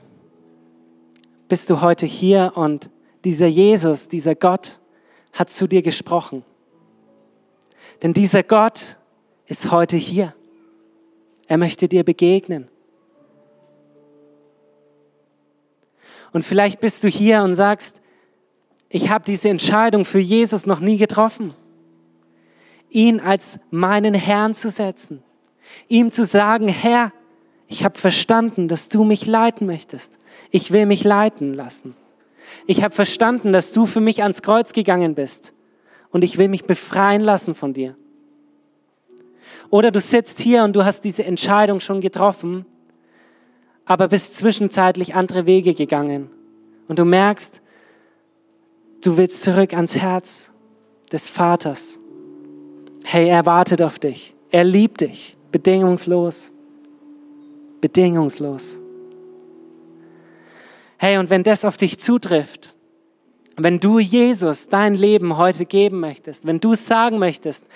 bist 1.49 1.71
du 1.71 1.81
heute 1.81 2.07
hier 2.07 2.53
und 2.55 2.89
dieser 3.25 3.49
Jesus, 3.49 4.07
dieser 4.07 4.37
Gott 4.37 4.79
hat 5.33 5.51
zu 5.51 5.67
dir 5.67 5.83
gesprochen. 5.83 6.45
Denn 8.01 8.13
dieser 8.13 8.45
Gott 8.45 8.97
ist 9.47 9.73
heute 9.73 9.97
hier. 9.97 10.33
Er 11.49 11.59
möchte 11.59 11.89
dir 11.89 12.05
begegnen. 12.05 12.69
Und 16.31 16.45
vielleicht 16.45 16.79
bist 16.79 17.03
du 17.03 17.09
hier 17.09 17.43
und 17.43 17.57
sagst, 17.57 18.01
ich 18.89 19.11
habe 19.11 19.25
diese 19.25 19.49
Entscheidung 19.49 20.05
für 20.05 20.21
Jesus 20.21 20.65
noch 20.65 20.79
nie 20.79 20.97
getroffen 20.97 21.57
ihn 22.91 23.21
als 23.21 23.59
meinen 23.71 24.15
Herrn 24.15 24.55
zu 24.55 24.71
setzen, 24.71 25.23
ihm 25.89 26.11
zu 26.11 26.25
sagen, 26.25 26.69
Herr, 26.69 27.13
ich 27.69 27.85
habe 27.85 27.99
verstanden, 27.99 28.67
dass 28.67 28.89
du 28.89 29.05
mich 29.05 29.27
leiten 29.27 29.67
möchtest. 29.67 30.19
Ich 30.51 30.73
will 30.73 30.87
mich 30.87 31.05
leiten 31.05 31.55
lassen. 31.55 31.95
Ich 32.67 32.83
habe 32.83 32.93
verstanden, 32.93 33.53
dass 33.53 33.73
du 33.73 33.87
für 33.87 34.01
mich 34.01 34.23
ans 34.23 34.43
Kreuz 34.43 34.73
gegangen 34.73 35.15
bist 35.15 35.55
und 36.11 36.25
ich 36.25 36.37
will 36.37 36.49
mich 36.49 36.65
befreien 36.65 37.21
lassen 37.21 37.55
von 37.55 37.73
dir. 37.73 37.97
Oder 39.71 39.93
du 39.93 40.01
sitzt 40.01 40.41
hier 40.41 40.65
und 40.65 40.75
du 40.75 40.85
hast 40.85 41.03
diese 41.03 41.25
Entscheidung 41.25 41.79
schon 41.79 42.01
getroffen, 42.01 42.67
aber 43.85 44.09
bist 44.09 44.37
zwischenzeitlich 44.37 45.15
andere 45.15 45.47
Wege 45.47 45.75
gegangen 45.75 46.29
und 46.89 46.99
du 46.99 47.05
merkst, 47.05 47.63
du 49.01 49.17
willst 49.17 49.43
zurück 49.43 49.75
ans 49.75 49.97
Herz 49.97 50.51
des 51.13 51.29
Vaters. 51.29 52.00
Hey, 53.05 53.29
er 53.29 53.47
wartet 53.47 53.83
auf 53.83 53.99
dich. 53.99 54.35
Er 54.51 54.65
liebt 54.65 55.01
dich. 55.01 55.37
Bedingungslos. 55.53 56.53
Bedingungslos. 57.81 58.79
Hey, 60.99 61.19
und 61.19 61.31
wenn 61.31 61.43
das 61.43 61.65
auf 61.65 61.77
dich 61.77 61.99
zutrifft, 61.99 62.75
wenn 63.57 63.81
du 63.81 63.99
Jesus 63.99 64.69
dein 64.69 64.95
Leben 64.95 65.37
heute 65.37 65.65
geben 65.67 66.01
möchtest, 66.01 66.47
wenn 66.47 66.61
du 66.61 66.75
sagen 66.75 67.19
möchtest, 67.19 67.67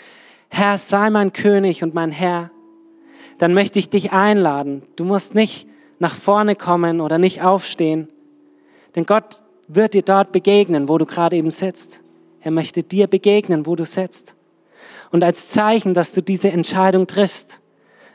Herr, 0.48 0.78
sei 0.78 1.10
mein 1.10 1.32
König 1.32 1.82
und 1.82 1.94
mein 1.94 2.10
Herr, 2.10 2.50
dann 3.38 3.54
möchte 3.54 3.78
ich 3.78 3.88
dich 3.88 4.12
einladen. 4.12 4.82
Du 4.96 5.04
musst 5.04 5.34
nicht 5.34 5.66
nach 5.98 6.14
vorne 6.14 6.54
kommen 6.54 7.00
oder 7.00 7.18
nicht 7.18 7.42
aufstehen, 7.42 8.08
denn 8.94 9.04
Gott 9.04 9.42
wird 9.68 9.94
dir 9.94 10.02
dort 10.02 10.32
begegnen, 10.32 10.88
wo 10.88 10.98
du 10.98 11.06
gerade 11.06 11.36
eben 11.36 11.50
sitzt. 11.50 12.02
Er 12.40 12.50
möchte 12.50 12.82
dir 12.82 13.06
begegnen, 13.06 13.66
wo 13.66 13.74
du 13.74 13.84
sitzt. 13.84 14.36
Und 15.14 15.22
als 15.22 15.46
Zeichen, 15.46 15.94
dass 15.94 16.10
du 16.10 16.24
diese 16.24 16.50
Entscheidung 16.50 17.06
triffst, 17.06 17.60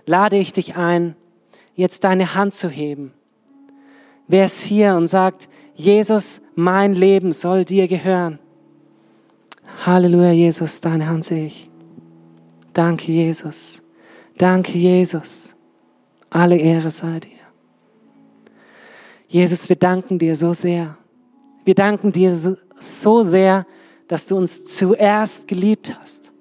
lade 0.06 0.36
ich 0.36 0.52
dich 0.52 0.76
ein, 0.76 1.16
jetzt 1.74 2.04
deine 2.04 2.36
Hand 2.36 2.54
zu 2.54 2.68
heben. 2.68 3.14
Wer 4.28 4.44
ist 4.44 4.60
hier 4.64 4.96
und 4.96 5.08
sagt, 5.08 5.48
Jesus, 5.76 6.42
mein 6.56 6.94
Leben 6.94 7.32
soll 7.32 7.64
dir 7.64 7.88
gehören? 7.88 8.38
Halleluja, 9.86 10.32
Jesus, 10.32 10.82
deine 10.82 11.08
Hand 11.08 11.24
sehe 11.24 11.46
ich. 11.46 11.70
Danke, 12.74 13.14
Jesus. 13.14 13.82
Danke, 14.38 14.78
Jesus. 14.78 15.56
Alle 16.30 16.58
Ehre 16.58 16.92
sei 16.92 17.22
dir. 17.22 17.30
Jesus, 19.30 19.70
wir 19.70 19.78
danken 19.78 20.20
dir 20.20 20.36
so 20.36 20.52
sehr. 20.52 20.98
Wir 21.64 21.76
danken 21.76 22.12
dir 22.12 22.36
so, 22.36 23.24
sehr, 23.24 23.66
dass 24.10 24.28
du 24.28 24.36
uns 24.36 24.66
zuerst 24.66 25.48
geliebt 25.48 25.98
hast 26.02 26.34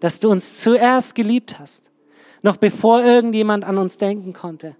dass 0.00 0.20
du 0.20 0.30
uns 0.30 0.60
zuerst 0.60 1.14
geliebt 1.14 1.58
hast, 1.58 1.90
noch 2.42 2.56
bevor 2.56 3.02
irgendjemand 3.02 3.64
an 3.64 3.78
uns 3.78 3.98
denken 3.98 4.32
konnte. 4.32 4.76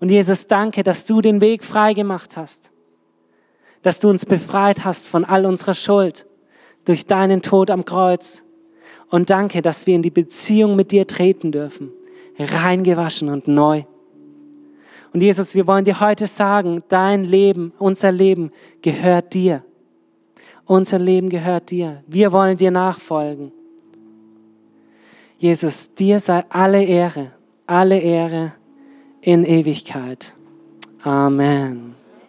Und 0.00 0.08
Jesus, 0.08 0.46
danke, 0.46 0.82
dass 0.82 1.04
du 1.04 1.20
den 1.20 1.40
Weg 1.40 1.64
frei 1.64 1.94
gemacht 1.94 2.36
hast, 2.36 2.72
dass 3.82 4.00
du 4.00 4.08
uns 4.08 4.26
befreit 4.26 4.84
hast 4.84 5.06
von 5.06 5.24
all 5.24 5.46
unserer 5.46 5.74
Schuld 5.74 6.26
durch 6.84 7.06
deinen 7.06 7.42
Tod 7.42 7.70
am 7.70 7.84
Kreuz. 7.84 8.44
Und 9.10 9.30
danke, 9.30 9.62
dass 9.62 9.86
wir 9.86 9.94
in 9.94 10.02
die 10.02 10.10
Beziehung 10.10 10.74
mit 10.74 10.90
dir 10.90 11.06
treten 11.06 11.52
dürfen, 11.52 11.90
reingewaschen 12.38 13.28
und 13.28 13.46
neu. 13.46 13.84
Und 15.12 15.20
Jesus, 15.20 15.54
wir 15.54 15.66
wollen 15.66 15.84
dir 15.84 16.00
heute 16.00 16.26
sagen, 16.26 16.82
dein 16.88 17.24
Leben, 17.24 17.72
unser 17.78 18.10
Leben 18.10 18.50
gehört 18.80 19.34
dir. 19.34 19.62
Unser 20.64 20.98
Leben 20.98 21.28
gehört 21.28 21.70
dir. 21.70 22.02
Wir 22.06 22.32
wollen 22.32 22.56
dir 22.56 22.70
nachfolgen. 22.70 23.52
Jesus, 25.42 25.92
dir 25.96 26.20
sei 26.20 26.44
alle 26.50 26.84
Ehre, 26.84 27.32
alle 27.66 27.98
Ehre 27.98 28.52
in 29.22 29.44
Ewigkeit. 29.44 30.36
Amen. 31.02 31.96